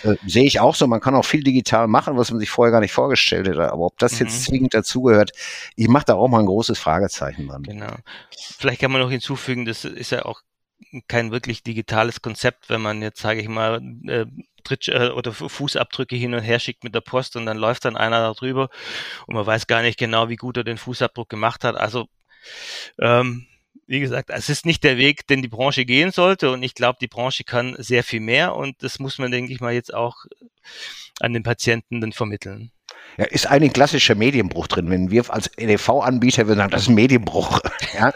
Äh, 0.05 0.15
Sehe 0.25 0.45
ich 0.45 0.61
auch 0.61 0.77
so. 0.77 0.87
Man 0.87 1.01
kann 1.01 1.17
auch 1.17 1.25
viel 1.25 1.43
digital 1.43 1.89
machen, 1.89 2.17
was 2.17 2.31
man 2.31 2.39
sich 2.39 2.51
vorher 2.51 2.71
gar 2.71 2.81
nicht 2.81 2.93
vorgestellt 2.93 3.49
hätte. 3.49 3.73
Aber 3.73 3.87
ob 3.87 3.99
das 3.99 4.13
mhm. 4.13 4.27
jetzt 4.27 4.45
zwingend 4.45 4.75
dazugehört, 4.75 5.33
ich 5.75 5.89
mache 5.89 6.05
da 6.07 6.15
auch 6.15 6.29
mal 6.29 6.39
ein 6.39 6.47
großes 6.47 6.79
Fragezeichen 6.79 7.49
dran. 7.49 7.65
Genau. 7.65 7.97
Vielleicht 8.59 8.81
kann 8.81 8.93
man 8.93 9.01
noch 9.01 9.11
hinzufügen, 9.11 9.65
das 9.65 9.85
ist 9.85 10.13
ja 10.13 10.25
auch 10.25 10.43
kein 11.07 11.31
wirklich 11.31 11.63
digitales 11.63 12.23
Konzept, 12.23 12.71
wenn 12.71 12.81
man 12.81 13.03
jetzt, 13.03 13.21
sage 13.21 13.41
ich 13.41 13.49
mal, 13.49 13.83
äh, 14.07 14.27
Tritt, 14.65 14.89
äh, 14.89 15.11
oder 15.11 15.33
Fußabdrücke 15.33 16.17
hin 16.17 16.35
und 16.35 16.43
her 16.43 16.59
schickt 16.59 16.85
mit 16.85 16.95
der 16.95 17.01
Post 17.01 17.37
und 17.37 17.47
dann 17.47 17.57
läuft 17.57 17.85
dann 17.85 17.97
einer 17.97 18.21
da 18.21 18.33
drüber 18.33 18.71
und 19.27 19.35
man 19.35 19.47
weiß 19.47 19.67
gar 19.67 19.83
nicht 19.83 19.99
genau, 19.99 20.29
wie 20.29 20.37
gut 20.37 20.57
er 20.57 20.65
den 20.65 20.79
Fußabdruck 20.79 21.29
gemacht 21.29 21.65
hat. 21.65 21.77
Also 21.77 22.09
ähm, 22.99 23.47
wie 23.87 24.01
gesagt, 24.01 24.31
es 24.31 24.49
ist 24.51 24.67
nicht 24.67 24.85
der 24.85 24.99
Weg, 24.99 25.27
den 25.27 25.43
die 25.43 25.49
Branche 25.49 25.85
gehen 25.85 26.13
sollte 26.13 26.51
und 26.51 26.63
ich 26.63 26.75
glaube, 26.75 26.99
die 27.01 27.09
Branche 27.09 27.45
kann 27.45 27.75
sehr 27.79 28.05
viel 28.05 28.21
mehr 28.21 28.55
und 28.55 28.83
das 28.83 28.99
muss 28.99 29.19
man, 29.19 29.31
denke 29.31 29.53
ich 29.53 29.61
mal, 29.61 29.73
jetzt 29.73 29.95
auch 29.95 30.27
an 31.21 31.33
den 31.33 31.43
Patienten 31.43 32.01
dann 32.01 32.13
vermitteln. 32.13 32.71
Ja, 33.19 33.25
ist 33.25 33.47
eigentlich 33.47 33.71
ein 33.71 33.75
klassischer 33.75 34.15
Medienbruch 34.15 34.69
drin. 34.69 34.91
Wenn 34.91 35.11
wir 35.11 35.29
als 35.29 35.51
EDV-Anbieter 35.57 36.47
würden 36.47 36.59
sagen, 36.59 36.71
das 36.71 36.83
ist 36.83 36.89
ein 36.89 36.95
Medienbruch. 36.95 37.61
ja. 37.95 38.13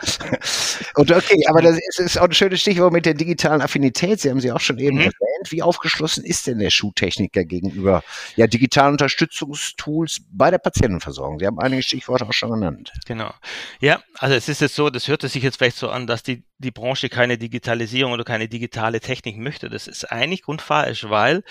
Und 0.94 1.11
okay, 1.11 1.42
aber 1.48 1.61
das 1.61 1.76
ist, 1.76 1.98
ist, 1.98 2.18
auch 2.18 2.26
ein 2.26 2.32
schönes 2.32 2.61
Stichwort 2.61 2.92
mit 2.92 3.04
der 3.04 3.14
digitalen 3.14 3.61
Affinität. 3.62 4.20
Sie 4.20 4.30
haben 4.30 4.38
sie 4.38 4.52
auch 4.52 4.61
schon 4.61 4.78
eben 4.78 4.98
mhm. 4.98 5.02
erwähnt. 5.02 5.50
Wie 5.50 5.61
aufgeschlossen 5.61 6.24
ist 6.24 6.46
denn 6.46 6.61
der 6.61 6.70
Schuhtechniker 6.70 7.44
gegenüber 7.44 8.04
ja, 8.37 8.46
digitalen 8.46 8.92
Unterstützungstools 8.92 10.20
bei 10.30 10.52
der 10.52 10.58
Patientenversorgung? 10.58 11.40
Sie 11.40 11.46
haben 11.46 11.58
einige 11.58 11.82
Stichworte 11.82 12.24
auch 12.24 12.32
schon 12.32 12.52
genannt. 12.52 12.92
Genau. 13.04 13.35
Ja, 13.80 14.00
also 14.18 14.37
es 14.37 14.48
ist 14.48 14.61
jetzt 14.61 14.76
so, 14.76 14.88
das 14.88 15.08
hört 15.08 15.22
sich 15.22 15.42
jetzt 15.42 15.56
vielleicht 15.56 15.78
so 15.78 15.90
an, 15.90 16.06
dass 16.06 16.22
die, 16.22 16.44
die 16.62 16.70
Branche 16.70 17.09
keine 17.09 17.37
Digitalisierung 17.38 18.12
oder 18.12 18.25
keine 18.25 18.48
digitale 18.48 19.01
Technik 19.01 19.37
möchte. 19.37 19.68
Das 19.68 19.87
ist 19.87 20.11
eigentlich 20.11 20.42
grundfalsch, 20.42 21.05
weil, 21.09 21.42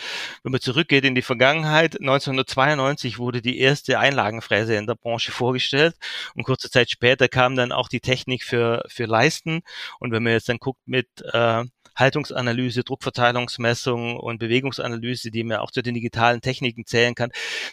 wenn 0.44 0.52
man 0.52 0.62
zurückgeht 0.62 1.06
in 1.06 1.16
die 1.16 1.22
Vergangenheit, 1.22 2.00
1992 2.00 3.20
wurde 3.20 3.42
die 3.42 3.60
erste 3.60 4.00
Einlagenfräse 4.00 4.76
in 4.76 4.88
der 4.88 4.96
Branche 4.96 5.32
vorgestellt 5.32 5.96
und 6.36 6.44
kurze 6.44 6.70
Zeit 6.70 6.90
später 6.90 7.28
kam 7.28 7.56
dann 7.56 7.72
auch 7.72 7.90
die 7.90 8.00
Technik 8.00 8.44
für, 8.44 8.84
für 8.88 9.06
Leisten. 9.06 9.62
Und 10.00 10.12
wenn 10.12 10.24
man 10.24 10.34
jetzt 10.34 10.50
dann 10.50 10.58
guckt 10.58 10.82
mit 10.86 11.08
äh, 11.34 11.64
Haltungsanalyse, 11.96 12.84
Druckverteilungsmessung 12.84 14.18
und 14.18 14.40
Bewegungsanalyse, 14.40 15.32
die 15.32 15.44
man 15.44 15.58
auch 15.58 15.72
zu 15.72 15.82
den 15.82 15.94
digitalen 15.94 16.42
Techniken 16.42 16.86
zählen 16.86 17.16
kann, 17.16 17.32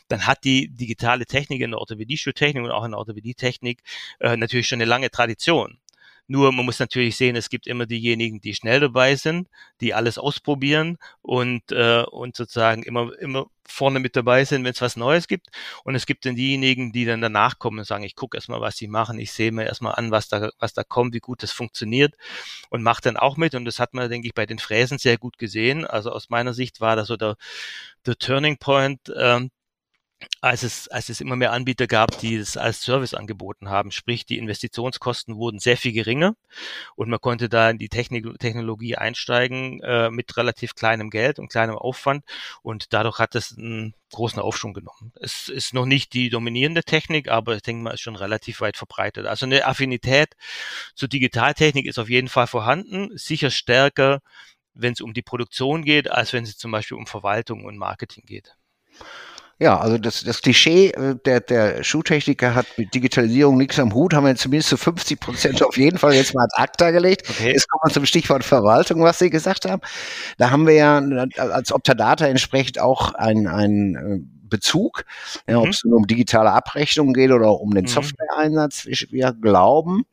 dann 0.09 0.27
hat 0.27 0.45
die 0.45 0.69
digitale 0.69 1.27
Technik 1.27 1.63
in 1.63 1.71
der 1.71 1.81
Orthopädie-Schultechnik 1.81 2.63
und 2.63 2.71
auch 2.71 2.85
in 2.85 2.93
der 2.93 2.99
Orthopädie-Technik 2.99 3.83
äh, 4.21 4.37
natürlich 4.37 4.69
schon 4.69 4.79
eine 4.79 4.89
lange 4.89 5.11
Tradition. 5.11 5.79
Nur 6.29 6.53
man 6.53 6.67
muss 6.67 6.79
natürlich 6.79 7.17
sehen, 7.17 7.37
es 7.37 7.49
gibt 7.49 7.67
immer 7.67 7.87
diejenigen, 7.87 8.41
die 8.41 8.55
schnell 8.55 8.81
dabei 8.81 9.17
sind, 9.17 9.49
die 9.81 9.95
alles 9.95 10.19
ausprobieren 10.19 10.99
und, 11.23 11.73
äh, 11.73 12.05
und 12.05 12.37
sozusagen 12.37 12.83
immer, 12.83 13.19
immer 13.19 13.47
vorne 13.67 13.99
mit 14.01 14.15
dabei 14.17 14.45
sind, 14.45 14.65
wenn 14.65 14.73
es 14.73 14.81
was 14.81 14.97
Neues 14.97 15.27
gibt. 15.27 15.49
Und 15.85 15.95
es 15.95 16.07
gibt 16.07 16.27
dann 16.27 16.37
diejenigen, 16.37 16.93
die 16.93 17.05
dann 17.05 17.21
danach 17.21 17.59
kommen 17.59 17.79
und 17.79 17.85
sagen, 17.87 18.05
ich 18.05 18.15
gucke 18.15 18.37
erstmal, 18.37 18.61
was 18.61 18.77
sie 18.77 18.89
machen, 18.89 19.19
ich 19.19 19.33
sehe 19.33 19.53
mir 19.53 19.65
erstmal 19.65 19.95
an, 19.95 20.11
was 20.11 20.29
da, 20.29 20.51
was 20.59 20.75
da 20.75 20.85
kommt, 20.85 21.15
wie 21.15 21.21
gut 21.21 21.43
das 21.43 21.53
funktioniert 21.53 22.15
und 22.71 22.83
mache 22.83 23.03
dann 23.03 23.17
auch 23.17 23.37
mit. 23.37 23.55
Und 23.55 23.65
das 23.65 23.79
hat 23.79 23.95
man, 23.95 24.11
denke 24.11 24.29
ich, 24.29 24.35
bei 24.35 24.47
den 24.47 24.59
Fräsen 24.59 24.99
sehr 24.99 25.19
gut 25.19 25.39
gesehen. 25.39 25.87
Also 25.87 26.11
aus 26.11 26.29
meiner 26.31 26.55
Sicht 26.55 26.81
war 26.81 26.97
das 26.97 27.09
so 27.09 27.17
der, 27.17 27.37
der 28.07 28.17
Turning 28.17 28.59
Point, 28.59 29.13
ähm, 29.17 29.51
als 30.41 30.63
es, 30.63 30.89
als 30.89 31.09
es 31.09 31.21
immer 31.21 31.37
mehr 31.37 31.53
Anbieter 31.53 31.87
gab, 31.87 32.19
die 32.19 32.37
es 32.37 32.57
als 32.57 32.83
Service 32.83 33.15
angeboten 33.15 33.69
haben. 33.69 33.91
Sprich, 33.91 34.27
die 34.27 34.39
Investitionskosten 34.39 35.37
wurden 35.37 35.59
sehr 35.59 35.77
viel 35.77 35.93
geringer 35.93 36.35
und 36.97 37.09
man 37.09 37.21
konnte 37.21 37.49
da 37.49 37.71
in 37.71 37.79
die 37.79 37.89
Technik, 37.89 38.27
Technologie 38.39 38.97
einsteigen 38.97 39.81
äh, 39.83 40.11
mit 40.11 40.37
relativ 40.37 40.75
kleinem 40.75 41.11
Geld 41.11 41.39
und 41.39 41.51
kleinem 41.51 41.77
Aufwand 41.77 42.25
und 42.63 42.93
dadurch 42.93 43.19
hat 43.19 43.35
es 43.35 43.57
einen 43.57 43.95
großen 44.13 44.41
Aufschwung 44.41 44.75
genommen. 44.75 45.13
Es 45.21 45.49
ist 45.49 45.75
noch 45.75 45.87
nicht 45.87 46.13
die 46.15 46.31
dominierende 46.31 46.83
Technik, 46.83 47.29
aber 47.29 47.57
ich 47.57 47.63
denke 47.63 47.83
mal, 47.83 47.95
ist 47.95 48.01
schon 48.01 48.17
relativ 48.17 48.61
weit 48.61 48.77
verbreitet. 48.77 49.27
Also 49.27 49.47
eine 49.47 49.67
Affinität 49.67 50.35
zur 50.95 51.09
Digitaltechnik 51.09 51.87
ist 51.87 51.99
auf 51.99 52.09
jeden 52.09 52.29
Fall 52.29 52.47
vorhanden, 52.47 53.17
sicher 53.17 53.51
stärker, 53.51 54.21
wenn 54.75 54.93
es 54.93 55.01
um 55.01 55.13
die 55.13 55.23
Produktion 55.23 55.85
geht, 55.85 56.11
als 56.11 56.33
wenn 56.33 56.45
es 56.45 56.57
zum 56.57 56.71
Beispiel 56.71 56.97
um 56.97 57.07
Verwaltung 57.07 57.65
und 57.65 57.77
Marketing 57.77 58.25
geht. 58.25 58.57
Ja, 59.61 59.79
also 59.81 59.99
das, 59.99 60.23
das 60.23 60.41
Klischee, 60.41 60.91
äh, 60.91 61.17
der, 61.25 61.41
der 61.41 61.83
Schuhtechniker 61.83 62.55
hat 62.55 62.67
mit 62.77 62.95
Digitalisierung 62.95 63.57
nichts 63.57 63.79
am 63.81 63.93
Hut, 63.93 64.15
haben 64.15 64.25
wir 64.25 64.37
zumindest 64.37 64.69
zu 64.69 64.77
50 64.77 65.19
Prozent 65.19 65.63
auf 65.65 65.77
jeden 65.77 65.99
Fall 65.99 66.15
jetzt 66.15 66.33
mal 66.35 66.45
ad 66.45 66.63
acta 66.63 66.91
gelegt. 66.93 67.29
Okay. 67.29 67.53
Jetzt 67.53 67.69
kommen 67.69 67.81
wir 67.85 67.93
zum 67.93 68.07
Stichwort 68.07 68.45
Verwaltung, 68.45 69.03
was 69.03 69.19
Sie 69.19 69.31
gesagt 69.31 69.65
haben. 69.65 69.83
Da 70.37 70.51
haben 70.51 70.67
wir 70.67 70.75
ja 70.75 70.99
als 71.39 71.73
Optadata 71.73 72.27
entsprechend 72.27 72.79
auch 72.79 73.15
ein, 73.15 73.49
ein 73.49 73.95
äh, 73.97 74.49
Bezug, 74.49 75.05
ja, 75.49 75.59
mhm. 75.59 75.63
ob 75.65 75.69
es 75.71 75.83
um 75.85 76.07
digitale 76.07 76.53
Abrechnung 76.53 77.13
geht 77.13 77.33
oder 77.33 77.61
um 77.61 77.73
den 77.73 77.85
mhm. 77.85 77.89
Softwareeinsatz. 77.89 78.87
Wir 79.11 79.33
glauben, 79.33 80.05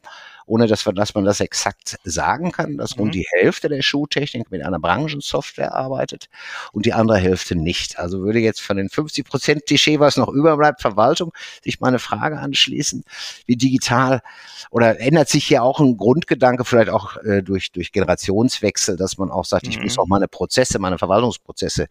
ohne 0.45 0.67
dass, 0.67 0.85
wir, 0.85 0.93
dass 0.93 1.15
man 1.15 1.25
das 1.25 1.39
exakt 1.39 1.97
sagen 2.03 2.51
kann, 2.51 2.77
dass 2.77 2.97
rund 2.97 3.09
mhm. 3.09 3.13
die 3.13 3.27
Hälfte 3.39 3.69
der 3.69 3.81
Schuhtechnik 3.81 4.51
mit 4.51 4.63
einer 4.63 4.79
Branchensoftware 4.79 5.73
arbeitet 5.73 6.29
und 6.71 6.85
die 6.85 6.93
andere 6.93 7.17
Hälfte 7.17 7.55
nicht. 7.55 7.97
Also 7.97 8.21
würde 8.21 8.39
jetzt 8.39 8.61
von 8.61 8.77
den 8.77 8.89
50 8.89 9.25
Prozent 9.25 9.65
Klischee, 9.65 9.99
was 9.99 10.17
noch 10.17 10.29
überbleibt, 10.29 10.81
Verwaltung, 10.81 11.33
sich 11.63 11.79
meine 11.79 11.99
Frage 11.99 12.39
anschließen, 12.39 13.03
wie 13.45 13.55
digital 13.55 14.21
oder 14.69 14.99
ändert 14.99 15.29
sich 15.29 15.45
hier 15.45 15.63
auch 15.63 15.79
ein 15.79 15.97
Grundgedanke, 15.97 16.65
vielleicht 16.65 16.89
auch 16.89 17.17
äh, 17.17 17.41
durch, 17.41 17.71
durch 17.71 17.91
Generationswechsel, 17.91 18.97
dass 18.97 19.17
man 19.17 19.31
auch 19.31 19.45
sagt, 19.45 19.65
mhm. 19.65 19.71
ich 19.71 19.79
muss 19.79 19.97
auch 19.97 20.07
meine 20.07 20.27
Prozesse, 20.27 20.79
meine 20.79 20.97
Verwaltungsprozesse 20.97 21.87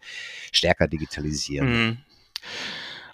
stärker 0.51 0.87
digitalisieren. 0.87 1.87
Mhm. 1.87 1.97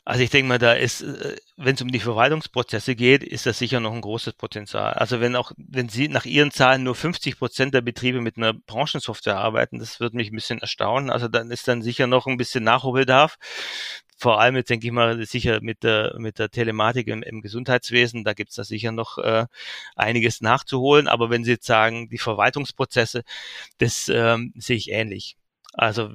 Also 0.03 0.23
ich 0.23 0.31
denke 0.31 0.47
mal, 0.47 0.57
da 0.57 0.73
ist, 0.73 1.01
äh, 1.01 1.35
wenn 1.57 1.75
es 1.75 1.81
um 1.81 1.91
die 1.91 1.99
Verwaltungsprozesse 1.99 2.95
geht, 2.95 3.23
ist 3.23 3.45
das 3.45 3.59
sicher 3.59 3.79
noch 3.79 3.93
ein 3.93 4.01
großes 4.01 4.33
Potenzial. 4.33 4.93
Also 4.93 5.19
wenn 5.21 5.35
auch, 5.35 5.51
wenn 5.57 5.89
Sie 5.89 6.07
nach 6.07 6.25
Ihren 6.25 6.51
Zahlen 6.51 6.83
nur 6.83 6.95
50 6.95 7.37
Prozent 7.37 7.73
der 7.75 7.81
Betriebe 7.81 8.19
mit 8.19 8.37
einer 8.37 8.53
Branchensoftware 8.53 9.37
arbeiten, 9.37 9.77
das 9.77 9.99
würde 9.99 10.17
mich 10.17 10.31
ein 10.31 10.35
bisschen 10.35 10.59
erstaunen. 10.59 11.11
Also 11.11 11.27
dann 11.27 11.51
ist 11.51 11.67
dann 11.67 11.83
sicher 11.83 12.07
noch 12.07 12.25
ein 12.25 12.37
bisschen 12.37 12.63
Nachholbedarf. 12.63 13.37
Vor 14.17 14.39
allem 14.39 14.55
jetzt 14.55 14.69
denke 14.71 14.87
ich 14.87 14.93
mal 14.93 15.23
sicher 15.25 15.61
mit 15.61 15.83
der 15.83 16.15
mit 16.17 16.39
der 16.39 16.49
Telematik 16.49 17.07
im, 17.07 17.23
im 17.23 17.41
Gesundheitswesen, 17.41 18.23
da 18.23 18.33
gibt 18.33 18.51
es 18.51 18.55
da 18.55 18.63
sicher 18.63 18.91
noch 18.91 19.17
äh, 19.19 19.45
einiges 19.95 20.41
nachzuholen. 20.41 21.07
Aber 21.07 21.29
wenn 21.29 21.43
Sie 21.43 21.51
jetzt 21.51 21.65
sagen, 21.67 22.09
die 22.09 22.17
Verwaltungsprozesse, 22.19 23.23
das 23.77 24.09
ähm, 24.09 24.53
sehe 24.57 24.77
ich 24.77 24.91
ähnlich. 24.91 25.37
Also 25.73 26.11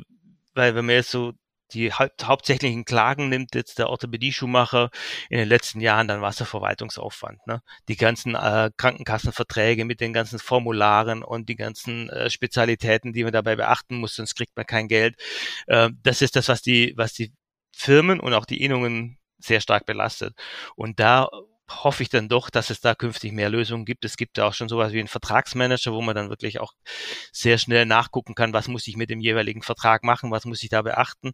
weil 0.54 0.74
wenn 0.74 0.86
man 0.86 0.96
jetzt 0.96 1.10
so 1.10 1.34
die 1.72 1.92
haupt, 1.92 2.26
hauptsächlichen 2.26 2.84
Klagen 2.84 3.28
nimmt 3.28 3.54
jetzt 3.54 3.78
der 3.78 3.88
Orthopädie-Schuhmacher 3.88 4.90
in 5.28 5.38
den 5.38 5.48
letzten 5.48 5.80
Jahren, 5.80 6.08
dann 6.08 6.20
war 6.20 6.30
es 6.30 6.36
der 6.36 6.46
Verwaltungsaufwand. 6.46 7.46
Ne? 7.46 7.62
Die 7.88 7.96
ganzen 7.96 8.34
äh, 8.34 8.70
Krankenkassenverträge 8.76 9.84
mit 9.84 10.00
den 10.00 10.12
ganzen 10.12 10.38
Formularen 10.38 11.22
und 11.22 11.48
die 11.48 11.56
ganzen 11.56 12.08
äh, 12.10 12.30
Spezialitäten, 12.30 13.12
die 13.12 13.24
man 13.24 13.32
dabei 13.32 13.56
beachten 13.56 13.96
muss, 13.96 14.16
sonst 14.16 14.34
kriegt 14.34 14.56
man 14.56 14.66
kein 14.66 14.88
Geld. 14.88 15.16
Äh, 15.66 15.90
das 16.02 16.22
ist 16.22 16.36
das, 16.36 16.48
was 16.48 16.62
die, 16.62 16.94
was 16.96 17.12
die 17.12 17.32
Firmen 17.72 18.20
und 18.20 18.32
auch 18.32 18.46
die 18.46 18.62
Innungen 18.62 19.18
sehr 19.38 19.60
stark 19.60 19.86
belastet. 19.86 20.34
Und 20.76 20.98
da 21.00 21.28
hoffe 21.70 22.02
ich 22.02 22.08
dann 22.08 22.28
doch, 22.28 22.50
dass 22.50 22.70
es 22.70 22.80
da 22.80 22.94
künftig 22.94 23.32
mehr 23.32 23.48
Lösungen 23.50 23.84
gibt. 23.84 24.04
Es 24.04 24.16
gibt 24.16 24.38
ja 24.38 24.46
auch 24.46 24.54
schon 24.54 24.68
sowas 24.68 24.92
wie 24.92 24.98
einen 24.98 25.08
Vertragsmanager, 25.08 25.92
wo 25.92 26.02
man 26.02 26.14
dann 26.14 26.30
wirklich 26.30 26.60
auch 26.60 26.72
sehr 27.32 27.58
schnell 27.58 27.86
nachgucken 27.86 28.34
kann, 28.34 28.52
was 28.52 28.68
muss 28.68 28.86
ich 28.86 28.96
mit 28.96 29.10
dem 29.10 29.20
jeweiligen 29.20 29.62
Vertrag 29.62 30.04
machen, 30.04 30.30
was 30.30 30.44
muss 30.44 30.62
ich 30.62 30.68
da 30.70 30.82
beachten. 30.82 31.32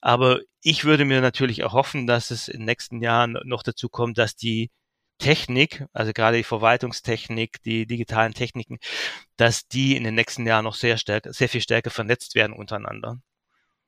Aber 0.00 0.40
ich 0.62 0.84
würde 0.84 1.04
mir 1.04 1.20
natürlich 1.20 1.64
auch 1.64 1.74
hoffen, 1.74 2.06
dass 2.06 2.30
es 2.30 2.48
in 2.48 2.60
den 2.60 2.66
nächsten 2.66 3.02
Jahren 3.02 3.38
noch 3.44 3.62
dazu 3.62 3.88
kommt, 3.88 4.18
dass 4.18 4.36
die 4.36 4.70
Technik, 5.18 5.84
also 5.92 6.12
gerade 6.12 6.38
die 6.38 6.44
Verwaltungstechnik, 6.44 7.62
die 7.62 7.86
digitalen 7.86 8.34
Techniken, 8.34 8.78
dass 9.36 9.68
die 9.68 9.96
in 9.96 10.04
den 10.04 10.14
nächsten 10.14 10.46
Jahren 10.46 10.64
noch 10.64 10.74
sehr 10.74 10.96
stärker, 10.96 11.32
sehr 11.32 11.48
viel 11.50 11.60
stärker 11.60 11.90
vernetzt 11.90 12.34
werden 12.34 12.54
untereinander. 12.56 13.20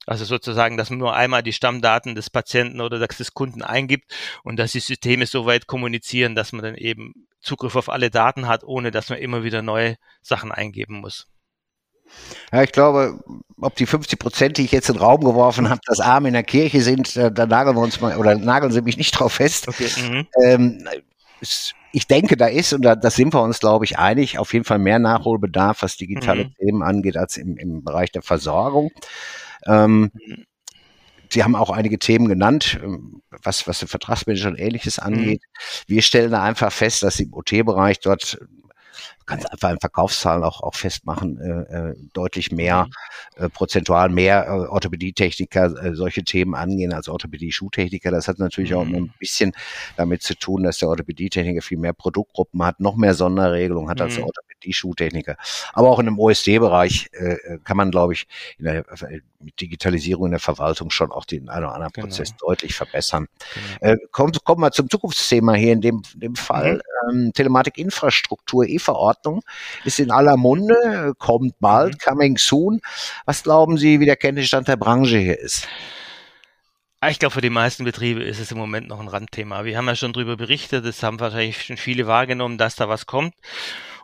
Also 0.06 0.24
sozusagen, 0.24 0.76
dass 0.76 0.90
man 0.90 0.98
nur 0.98 1.14
einmal 1.14 1.42
die 1.42 1.52
Stammdaten 1.52 2.14
des 2.14 2.28
Patienten 2.28 2.80
oder 2.80 2.98
des 2.98 3.34
Kunden 3.34 3.62
eingibt 3.62 4.12
und 4.42 4.56
dass 4.56 4.72
die 4.72 4.80
Systeme 4.80 5.26
so 5.26 5.46
weit 5.46 5.66
kommunizieren, 5.66 6.34
dass 6.34 6.52
man 6.52 6.64
dann 6.64 6.74
eben 6.74 7.26
Zugriff 7.40 7.76
auf 7.76 7.88
alle 7.88 8.10
Daten 8.10 8.48
hat, 8.48 8.64
ohne 8.64 8.90
dass 8.90 9.10
man 9.10 9.18
immer 9.18 9.44
wieder 9.44 9.62
neue 9.62 9.96
Sachen 10.22 10.52
eingeben 10.52 11.00
muss. 11.00 11.26
Ja, 12.52 12.62
ich 12.62 12.72
glaube, 12.72 13.20
ob 13.60 13.76
die 13.76 13.86
50 13.86 14.18
Prozent, 14.18 14.58
die 14.58 14.64
ich 14.64 14.72
jetzt 14.72 14.88
in 14.88 14.96
den 14.96 15.02
Raum 15.02 15.22
geworfen 15.22 15.70
habe, 15.70 15.80
das 15.86 16.00
Arm 16.00 16.26
in 16.26 16.34
der 16.34 16.42
Kirche 16.42 16.82
sind, 16.82 17.16
da, 17.16 17.30
da 17.30 17.46
nageln 17.46 17.76
wir 17.76 17.80
uns 17.80 18.00
mal, 18.00 18.16
oder 18.16 18.34
nageln 18.34 18.72
Sie 18.72 18.82
mich 18.82 18.98
nicht 18.98 19.12
drauf 19.12 19.34
fest. 19.34 19.68
Okay. 19.68 19.88
Mhm. 19.98 20.26
Ähm, 20.44 20.88
ich 21.92 22.06
denke, 22.06 22.36
da 22.36 22.46
ist, 22.46 22.72
und 22.72 22.82
da, 22.82 22.96
da 22.96 23.10
sind 23.10 23.34
wir 23.34 23.42
uns, 23.42 23.60
glaube 23.60 23.84
ich, 23.84 23.98
einig, 23.98 24.38
auf 24.38 24.52
jeden 24.52 24.64
Fall 24.64 24.78
mehr 24.78 24.98
Nachholbedarf, 24.98 25.82
was 25.82 25.96
digitale 25.96 26.44
mhm. 26.44 26.54
Themen 26.54 26.82
angeht, 26.82 27.16
als 27.16 27.36
im, 27.36 27.56
im 27.56 27.84
Bereich 27.84 28.10
der 28.12 28.22
Versorgung. 28.22 28.90
Ähm, 29.66 30.10
mhm. 30.12 30.46
Sie 31.30 31.42
haben 31.42 31.56
auch 31.56 31.70
einige 31.70 31.98
Themen 31.98 32.28
genannt, 32.28 32.78
ähm, 32.82 33.22
was, 33.30 33.66
was 33.66 33.78
den 33.78 33.88
Vertragsmanager 33.88 34.48
und 34.48 34.58
ähnliches 34.58 34.98
mhm. 34.98 35.06
angeht. 35.06 35.42
Mhm. 35.42 35.82
Wir 35.86 36.02
stellen 36.02 36.30
da 36.30 36.42
einfach 36.42 36.72
fest, 36.72 37.02
dass 37.02 37.20
im 37.20 37.32
OT-Bereich 37.32 38.00
dort 38.00 38.38
kannst 39.26 39.50
einfach 39.50 39.70
in 39.70 39.80
Verkaufszahlen 39.80 40.42
auch, 40.42 40.62
auch 40.62 40.74
festmachen, 40.74 41.40
äh, 41.40 41.90
äh, 41.90 41.94
deutlich 42.12 42.52
mehr, 42.52 42.86
mhm. 43.38 43.44
äh, 43.44 43.48
prozentual 43.48 44.08
mehr 44.08 44.46
äh, 44.46 44.50
Orthopädietechniker 44.50 45.82
äh, 45.82 45.94
solche 45.94 46.24
Themen 46.24 46.54
angehen 46.54 46.92
als 46.92 47.08
Orthopädie-Schuhtechniker. 47.08 48.10
Das 48.10 48.28
hat 48.28 48.38
natürlich 48.38 48.72
mhm. 48.72 48.76
auch 48.76 48.86
ein 48.86 49.12
bisschen 49.18 49.52
damit 49.96 50.22
zu 50.22 50.34
tun, 50.36 50.64
dass 50.64 50.78
der 50.78 50.88
Orthopädietechniker 50.88 51.62
viel 51.62 51.78
mehr 51.78 51.92
Produktgruppen 51.92 52.62
hat, 52.62 52.80
noch 52.80 52.96
mehr 52.96 53.14
Sonderregelungen 53.14 53.88
hat 53.88 53.98
mhm. 53.98 54.04
als 54.04 54.14
der 54.16 54.24
Orthopädie-Schuhtechniker. 54.62 55.36
Aber 55.72 55.90
auch 55.90 55.98
in 55.98 56.06
dem 56.06 56.18
OSD-Bereich 56.18 57.10
äh, 57.12 57.32
äh, 57.32 57.58
kann 57.64 57.76
man, 57.76 57.90
glaube 57.90 58.14
ich, 58.14 58.26
in 58.58 58.64
der 58.64 58.78
äh, 58.78 59.20
mit 59.40 59.60
Digitalisierung 59.60 60.26
in 60.26 60.30
der 60.32 60.40
Verwaltung 60.40 60.90
schon 60.90 61.10
auch 61.10 61.24
den 61.24 61.48
einen 61.48 61.64
oder 61.64 61.74
anderen 61.74 61.92
genau. 61.92 62.06
Prozess 62.06 62.36
deutlich 62.36 62.74
verbessern. 62.74 63.26
Genau. 63.80 63.92
Äh, 63.92 63.96
kommen, 64.12 64.32
kommen 64.44 64.60
wir 64.60 64.70
zum 64.70 64.88
Zukunftsthema 64.88 65.54
hier 65.54 65.72
in 65.72 65.80
dem, 65.80 66.02
dem 66.14 66.36
Fall. 66.36 66.80
Mhm. 67.10 67.24
Ähm, 67.24 67.32
Telematik-Infrastruktur, 67.34 68.66
E-Verordnung 68.66 69.42
ist 69.84 69.98
in 69.98 70.10
aller 70.10 70.36
Munde, 70.36 71.14
kommt 71.18 71.58
bald, 71.58 71.94
mhm. 71.94 71.98
coming 71.98 72.38
soon. 72.38 72.80
Was 73.26 73.42
glauben 73.42 73.76
Sie, 73.78 74.00
wie 74.00 74.06
der 74.06 74.16
Kenntnisstand 74.16 74.68
der 74.68 74.76
Branche 74.76 75.18
hier 75.18 75.38
ist? 75.38 75.66
Ah, 77.04 77.10
ich 77.10 77.18
glaube, 77.18 77.34
für 77.34 77.40
die 77.40 77.50
meisten 77.50 77.82
Betriebe 77.82 78.22
ist 78.22 78.38
es 78.38 78.52
im 78.52 78.58
Moment 78.58 78.86
noch 78.86 79.00
ein 79.00 79.08
Randthema. 79.08 79.64
Wir 79.64 79.76
haben 79.76 79.88
ja 79.88 79.96
schon 79.96 80.12
darüber 80.12 80.36
berichtet, 80.36 80.84
es 80.84 81.02
haben 81.02 81.18
wahrscheinlich 81.18 81.60
schon 81.60 81.76
viele 81.76 82.06
wahrgenommen, 82.06 82.58
dass 82.58 82.76
da 82.76 82.88
was 82.88 83.06
kommt. 83.06 83.34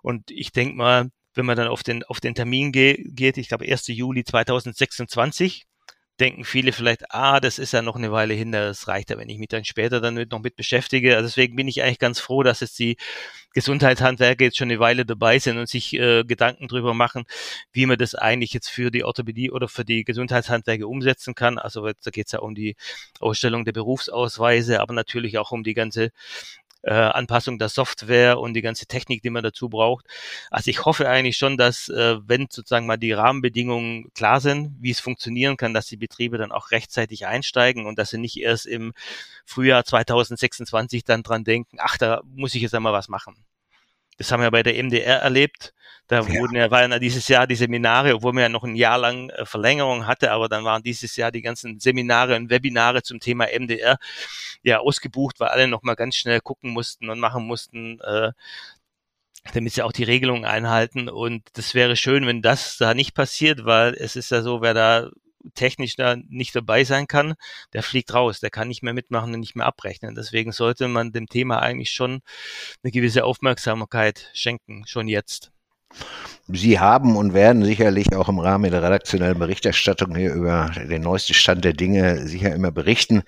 Und 0.02 0.30
ich 0.30 0.52
denke 0.52 0.76
mal, 0.76 1.10
wenn 1.34 1.46
man 1.46 1.56
dann 1.56 1.68
auf 1.68 1.82
den, 1.82 2.04
auf 2.04 2.20
den 2.20 2.34
Termin 2.34 2.72
ge 2.72 3.02
geht, 3.04 3.38
ich 3.38 3.48
glaube 3.48 3.66
1. 3.66 3.88
Juli 3.88 4.24
2026, 4.24 5.66
denken 6.18 6.44
viele 6.44 6.72
vielleicht, 6.72 7.12
ah, 7.12 7.40
das 7.40 7.58
ist 7.58 7.72
ja 7.72 7.82
noch 7.82 7.96
eine 7.96 8.10
Weile 8.10 8.34
hin, 8.34 8.50
das 8.52 8.88
reicht 8.88 9.10
ja, 9.10 9.18
wenn 9.18 9.28
ich 9.28 9.38
mich 9.38 9.48
dann 9.48 9.64
später 9.64 10.00
damit 10.00 10.32
noch 10.32 10.40
mit 10.40 10.56
beschäftige. 10.56 11.16
Also 11.16 11.28
deswegen 11.28 11.54
bin 11.56 11.68
ich 11.68 11.82
eigentlich 11.82 11.98
ganz 12.00 12.18
froh, 12.20 12.42
dass 12.42 12.60
jetzt 12.60 12.78
die 12.78 12.96
Gesundheitshandwerker 13.54 14.44
jetzt 14.44 14.58
schon 14.58 14.70
eine 14.70 14.80
Weile 14.80 15.06
dabei 15.06 15.38
sind 15.38 15.58
und 15.58 15.68
sich 15.68 15.94
äh, 15.94 16.24
Gedanken 16.24 16.68
drüber 16.68 16.92
machen, 16.92 17.24
wie 17.72 17.86
man 17.86 17.98
das 17.98 18.14
eigentlich 18.14 18.52
jetzt 18.52 18.68
für 18.68 18.90
die 18.90 19.04
Orthopädie 19.04 19.50
oder 19.50 19.68
für 19.68 19.84
die 19.84 20.04
Gesundheitshandwerker 20.04 20.88
umsetzen 20.88 21.34
kann. 21.34 21.58
Also 21.58 21.86
da 21.86 22.10
geht 22.10 22.26
es 22.26 22.32
ja 22.32 22.40
um 22.40 22.54
die 22.54 22.76
Ausstellung 23.20 23.64
der 23.64 23.72
Berufsausweise, 23.72 24.80
aber 24.80 24.94
natürlich 24.94 25.38
auch 25.38 25.52
um 25.52 25.62
die 25.62 25.74
ganze 25.74 26.10
äh, 26.82 26.92
Anpassung 26.92 27.58
der 27.58 27.68
Software 27.68 28.38
und 28.38 28.54
die 28.54 28.62
ganze 28.62 28.86
Technik, 28.86 29.22
die 29.22 29.30
man 29.30 29.42
dazu 29.42 29.68
braucht. 29.68 30.06
Also 30.50 30.70
ich 30.70 30.84
hoffe 30.84 31.08
eigentlich 31.08 31.36
schon, 31.36 31.56
dass 31.56 31.88
äh, 31.88 32.16
wenn 32.26 32.48
sozusagen 32.50 32.86
mal 32.86 32.96
die 32.96 33.12
Rahmenbedingungen 33.12 34.12
klar 34.14 34.40
sind, 34.40 34.76
wie 34.80 34.90
es 34.90 35.00
funktionieren 35.00 35.56
kann, 35.56 35.74
dass 35.74 35.86
die 35.86 35.96
Betriebe 35.96 36.38
dann 36.38 36.52
auch 36.52 36.70
rechtzeitig 36.70 37.26
einsteigen 37.26 37.86
und 37.86 37.98
dass 37.98 38.10
sie 38.10 38.18
nicht 38.18 38.38
erst 38.38 38.66
im 38.66 38.92
Frühjahr 39.44 39.84
2026 39.84 41.04
dann 41.04 41.22
dran 41.22 41.44
denken, 41.44 41.78
ach, 41.80 41.98
da 41.98 42.22
muss 42.24 42.54
ich 42.54 42.62
jetzt 42.62 42.74
einmal 42.74 42.92
was 42.92 43.08
machen. 43.08 43.36
Das 44.18 44.30
haben 44.30 44.42
wir 44.42 44.50
bei 44.50 44.62
der 44.62 44.82
MDR 44.82 45.20
erlebt. 45.20 45.72
Da 46.08 46.26
wurden 46.26 46.56
ja, 46.56 46.70
waren 46.70 46.90
ja 46.90 46.98
dieses 46.98 47.28
Jahr 47.28 47.46
die 47.46 47.54
Seminare, 47.54 48.14
obwohl 48.14 48.32
man 48.32 48.42
ja 48.42 48.48
noch 48.48 48.64
ein 48.64 48.76
Jahr 48.76 48.98
lang 48.98 49.28
äh, 49.30 49.44
Verlängerung 49.44 50.06
hatte, 50.06 50.32
aber 50.32 50.48
dann 50.48 50.64
waren 50.64 50.82
dieses 50.82 51.16
Jahr 51.16 51.30
die 51.30 51.42
ganzen 51.42 51.80
Seminare 51.80 52.34
und 52.36 52.50
Webinare 52.50 53.02
zum 53.02 53.20
Thema 53.20 53.46
MDR 53.46 53.98
ja 54.62 54.78
ausgebucht, 54.80 55.38
weil 55.38 55.48
alle 55.48 55.68
nochmal 55.68 55.96
ganz 55.96 56.16
schnell 56.16 56.40
gucken 56.40 56.70
mussten 56.70 57.10
und 57.10 57.20
machen 57.20 57.44
mussten, 57.46 58.00
äh, 58.00 58.32
damit 59.52 59.74
sie 59.74 59.82
auch 59.82 59.92
die 59.92 60.04
Regelungen 60.04 60.46
einhalten. 60.46 61.10
Und 61.10 61.42
das 61.54 61.74
wäre 61.74 61.94
schön, 61.94 62.26
wenn 62.26 62.42
das 62.42 62.78
da 62.78 62.94
nicht 62.94 63.14
passiert, 63.14 63.66
weil 63.66 63.94
es 63.94 64.16
ist 64.16 64.30
ja 64.30 64.42
so, 64.42 64.62
wer 64.62 64.74
da 64.74 65.10
technisch 65.54 65.96
da 65.96 66.16
nicht 66.28 66.54
dabei 66.54 66.84
sein 66.84 67.06
kann, 67.06 67.34
der 67.72 67.82
fliegt 67.82 68.12
raus, 68.14 68.40
der 68.40 68.50
kann 68.50 68.68
nicht 68.68 68.82
mehr 68.82 68.94
mitmachen 68.94 69.34
und 69.34 69.40
nicht 69.40 69.56
mehr 69.56 69.66
abrechnen. 69.66 70.14
Deswegen 70.14 70.52
sollte 70.52 70.88
man 70.88 71.12
dem 71.12 71.26
Thema 71.26 71.60
eigentlich 71.60 71.90
schon 71.90 72.20
eine 72.82 72.92
gewisse 72.92 73.24
Aufmerksamkeit 73.24 74.30
schenken, 74.34 74.84
schon 74.86 75.08
jetzt. 75.08 75.52
Sie 76.48 76.78
haben 76.78 77.16
und 77.16 77.34
werden 77.34 77.64
sicherlich 77.64 78.14
auch 78.14 78.28
im 78.28 78.38
Rahmen 78.38 78.70
der 78.70 78.82
redaktionellen 78.82 79.38
Berichterstattung 79.38 80.14
hier 80.14 80.34
über 80.34 80.70
den 80.88 81.02
neuesten 81.02 81.34
Stand 81.34 81.64
der 81.64 81.72
Dinge 81.72 82.26
sicher 82.26 82.54
immer 82.54 82.70
berichten. 82.70 83.22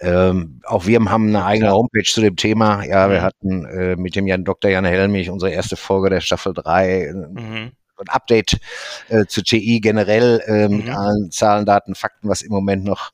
Ähm, 0.00 0.60
auch 0.64 0.86
wir 0.86 1.00
haben 1.00 1.28
eine 1.28 1.44
eigene 1.44 1.72
Homepage 1.72 2.04
zu 2.04 2.20
dem 2.20 2.36
Thema. 2.36 2.84
Ja, 2.84 3.10
wir 3.10 3.20
mhm. 3.20 3.22
hatten 3.22 3.64
äh, 3.64 3.96
mit 3.96 4.16
dem 4.16 4.26
Jan 4.26 4.44
Dr. 4.44 4.70
Jan 4.70 4.84
Helmich 4.84 5.28
unsere 5.30 5.50
erste 5.50 5.76
Folge 5.76 6.10
der 6.10 6.20
Staffel 6.20 6.54
3. 6.54 7.12
Mhm 7.12 7.72
ein 8.00 8.08
Update 8.08 8.58
äh, 9.08 9.26
zu 9.26 9.42
TI 9.42 9.80
generell 9.80 10.42
äh, 10.46 10.68
mit 10.68 10.86
mhm. 10.86 10.94
allen 10.94 11.30
Zahlen, 11.30 11.66
Daten, 11.66 11.94
Fakten, 11.94 12.28
was 12.28 12.42
im 12.42 12.50
Moment 12.50 12.84
noch, 12.84 13.10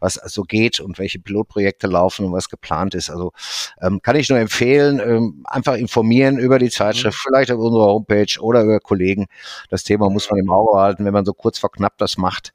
was 0.00 0.14
so 0.14 0.42
geht 0.42 0.80
und 0.80 0.98
welche 0.98 1.18
Pilotprojekte 1.18 1.86
laufen 1.86 2.26
und 2.26 2.32
was 2.32 2.48
geplant 2.48 2.94
ist. 2.94 3.10
Also 3.10 3.32
ähm, 3.80 4.00
kann 4.02 4.16
ich 4.16 4.28
nur 4.28 4.38
empfehlen, 4.38 5.00
ähm, 5.00 5.44
einfach 5.46 5.74
informieren 5.74 6.38
über 6.38 6.58
die 6.58 6.70
Zeitschrift, 6.70 7.18
mhm. 7.18 7.28
vielleicht 7.28 7.50
auf 7.50 7.58
unserer 7.58 7.86
Homepage 7.86 8.40
oder 8.40 8.62
über 8.62 8.80
Kollegen. 8.80 9.26
Das 9.70 9.84
Thema 9.84 10.10
muss 10.10 10.30
man 10.30 10.40
im 10.40 10.50
Auge 10.50 10.78
halten, 10.78 11.04
wenn 11.04 11.12
man 11.12 11.24
so 11.24 11.32
kurz 11.32 11.58
vor 11.58 11.70
knapp 11.70 11.98
das 11.98 12.16
macht. 12.16 12.52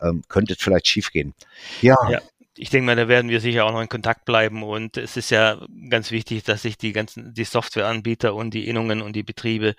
Ähm, 0.00 0.22
könnte 0.28 0.52
es 0.52 0.58
vielleicht 0.60 0.86
schiefgehen. 0.86 1.32
Ja. 1.80 1.96
ja 2.10 2.20
ich 2.56 2.70
denke 2.70 2.86
mal, 2.86 2.96
da 2.96 3.08
werden 3.08 3.30
wir 3.30 3.40
sicher 3.40 3.64
auch 3.64 3.72
noch 3.72 3.80
in 3.80 3.88
Kontakt 3.88 4.24
bleiben 4.24 4.62
und 4.62 4.96
es 4.96 5.16
ist 5.16 5.30
ja 5.30 5.58
ganz 5.90 6.10
wichtig, 6.10 6.44
dass 6.44 6.62
sich 6.62 6.78
die 6.78 6.92
ganzen, 6.92 7.34
die 7.34 7.44
Softwareanbieter 7.44 8.34
und 8.34 8.52
die 8.52 8.66
Innungen 8.66 9.02
und 9.02 9.14
die 9.14 9.22
Betriebe 9.22 9.74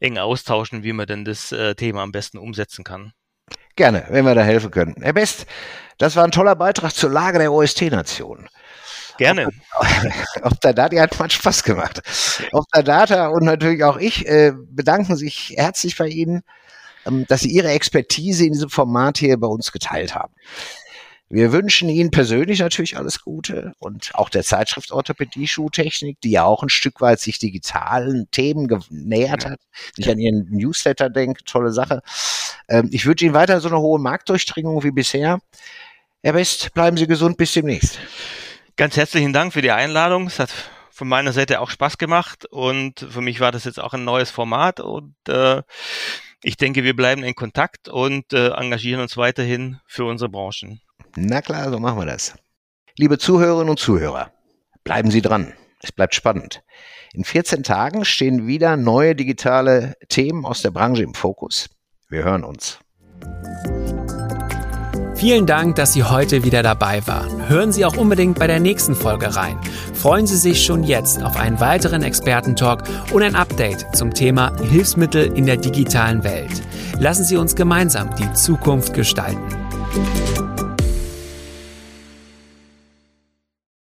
eng 0.00 0.18
austauschen, 0.18 0.82
wie 0.82 0.92
man 0.92 1.06
denn 1.06 1.24
das 1.24 1.52
äh, 1.52 1.74
Thema 1.74 2.02
am 2.02 2.12
besten 2.12 2.38
umsetzen 2.38 2.84
kann. 2.84 3.12
Gerne, 3.76 4.06
wenn 4.10 4.24
wir 4.24 4.34
da 4.34 4.42
helfen 4.42 4.70
können. 4.70 4.94
Herr 5.00 5.12
Best, 5.12 5.46
das 5.98 6.16
war 6.16 6.24
ein 6.24 6.30
toller 6.30 6.56
Beitrag 6.56 6.94
zur 6.94 7.10
Lage 7.10 7.38
der 7.38 7.52
OST-Nation. 7.52 8.48
Gerne. 9.18 9.50
Auf, 10.42 10.58
der 10.62 10.72
Data 10.72 10.98
hat 10.98 11.18
man 11.18 11.28
Spaß 11.28 11.62
gemacht. 11.62 12.00
Auf 12.52 12.64
der 12.74 12.82
Data 12.82 13.28
und 13.28 13.44
natürlich 13.44 13.84
auch 13.84 13.98
ich 13.98 14.26
äh, 14.26 14.52
bedanken 14.56 15.16
sich 15.16 15.54
herzlich 15.56 15.98
bei 15.98 16.08
Ihnen, 16.08 16.42
ähm, 17.06 17.26
dass 17.28 17.40
Sie 17.40 17.50
Ihre 17.50 17.68
Expertise 17.68 18.46
in 18.46 18.52
diesem 18.52 18.70
Format 18.70 19.18
hier 19.18 19.38
bei 19.38 19.46
uns 19.46 19.72
geteilt 19.72 20.14
haben. 20.14 20.32
Wir 21.32 21.52
wünschen 21.52 21.88
Ihnen 21.88 22.10
persönlich 22.10 22.58
natürlich 22.58 22.96
alles 22.96 23.20
Gute 23.20 23.72
und 23.78 24.10
auch 24.14 24.30
der 24.30 24.42
Zeitschrift 24.42 24.90
Orthopädie 24.90 25.46
Schuhtechnik, 25.46 26.20
die 26.20 26.32
ja 26.32 26.44
auch 26.44 26.64
ein 26.64 26.68
Stück 26.68 27.00
weit 27.00 27.20
sich 27.20 27.38
digitalen 27.38 28.28
Themen 28.32 28.66
genähert 28.66 29.46
hat, 29.46 29.60
sich 29.94 30.10
an 30.10 30.18
Ihren 30.18 30.48
Newsletter 30.50 31.08
denkt, 31.08 31.46
tolle 31.46 31.72
Sache. 31.72 32.02
Ähm, 32.68 32.88
ich 32.90 33.06
wünsche 33.06 33.24
Ihnen 33.24 33.34
weiter 33.34 33.60
so 33.60 33.68
eine 33.68 33.78
hohe 33.78 34.00
Marktdurchdringung 34.00 34.82
wie 34.82 34.90
bisher. 34.90 35.38
Herr 36.24 36.34
West, 36.34 36.74
bleiben 36.74 36.96
Sie 36.96 37.06
gesund, 37.06 37.36
bis 37.36 37.52
demnächst. 37.52 38.00
Ganz 38.74 38.96
herzlichen 38.96 39.32
Dank 39.32 39.52
für 39.52 39.62
die 39.62 39.70
Einladung. 39.70 40.26
Es 40.26 40.40
hat 40.40 40.50
von 40.90 41.06
meiner 41.06 41.32
Seite 41.32 41.60
auch 41.60 41.70
Spaß 41.70 41.96
gemacht 41.96 42.46
und 42.46 43.06
für 43.08 43.20
mich 43.20 43.38
war 43.38 43.52
das 43.52 43.64
jetzt 43.64 43.78
auch 43.78 43.94
ein 43.94 44.04
neues 44.04 44.30
Format 44.30 44.80
und 44.80 45.14
äh, 45.28 45.62
ich 46.42 46.56
denke, 46.56 46.82
wir 46.82 46.96
bleiben 46.96 47.22
in 47.22 47.36
Kontakt 47.36 47.88
und 47.88 48.32
äh, 48.32 48.48
engagieren 48.48 49.00
uns 49.00 49.16
weiterhin 49.16 49.78
für 49.86 50.06
unsere 50.06 50.28
Branchen. 50.28 50.80
Na 51.16 51.42
klar, 51.42 51.70
so 51.70 51.78
machen 51.78 51.98
wir 51.98 52.06
das. 52.06 52.34
Liebe 52.96 53.18
Zuhörerinnen 53.18 53.70
und 53.70 53.78
Zuhörer, 53.78 54.32
bleiben 54.84 55.10
Sie 55.10 55.22
dran. 55.22 55.52
Es 55.82 55.92
bleibt 55.92 56.14
spannend. 56.14 56.62
In 57.12 57.24
14 57.24 57.62
Tagen 57.62 58.04
stehen 58.04 58.46
wieder 58.46 58.76
neue 58.76 59.16
digitale 59.16 59.96
Themen 60.08 60.44
aus 60.44 60.62
der 60.62 60.70
Branche 60.70 61.02
im 61.02 61.14
Fokus. 61.14 61.68
Wir 62.08 62.24
hören 62.24 62.44
uns. 62.44 62.78
Vielen 65.16 65.44
Dank, 65.44 65.76
dass 65.76 65.92
Sie 65.92 66.04
heute 66.04 66.44
wieder 66.44 66.62
dabei 66.62 67.06
waren. 67.06 67.48
Hören 67.48 67.72
Sie 67.72 67.84
auch 67.84 67.96
unbedingt 67.96 68.38
bei 68.38 68.46
der 68.46 68.58
nächsten 68.58 68.94
Folge 68.94 69.34
rein. 69.36 69.58
Freuen 69.92 70.26
Sie 70.26 70.36
sich 70.36 70.64
schon 70.64 70.82
jetzt 70.82 71.22
auf 71.22 71.36
einen 71.36 71.60
weiteren 71.60 72.02
Expertentalk 72.02 72.84
und 73.12 73.22
ein 73.22 73.34
Update 73.34 73.84
zum 73.94 74.14
Thema 74.14 74.56
Hilfsmittel 74.62 75.36
in 75.36 75.44
der 75.44 75.58
digitalen 75.58 76.24
Welt. 76.24 76.62
Lassen 76.98 77.24
Sie 77.24 77.36
uns 77.36 77.54
gemeinsam 77.54 78.14
die 78.16 78.32
Zukunft 78.32 78.94
gestalten. 78.94 79.44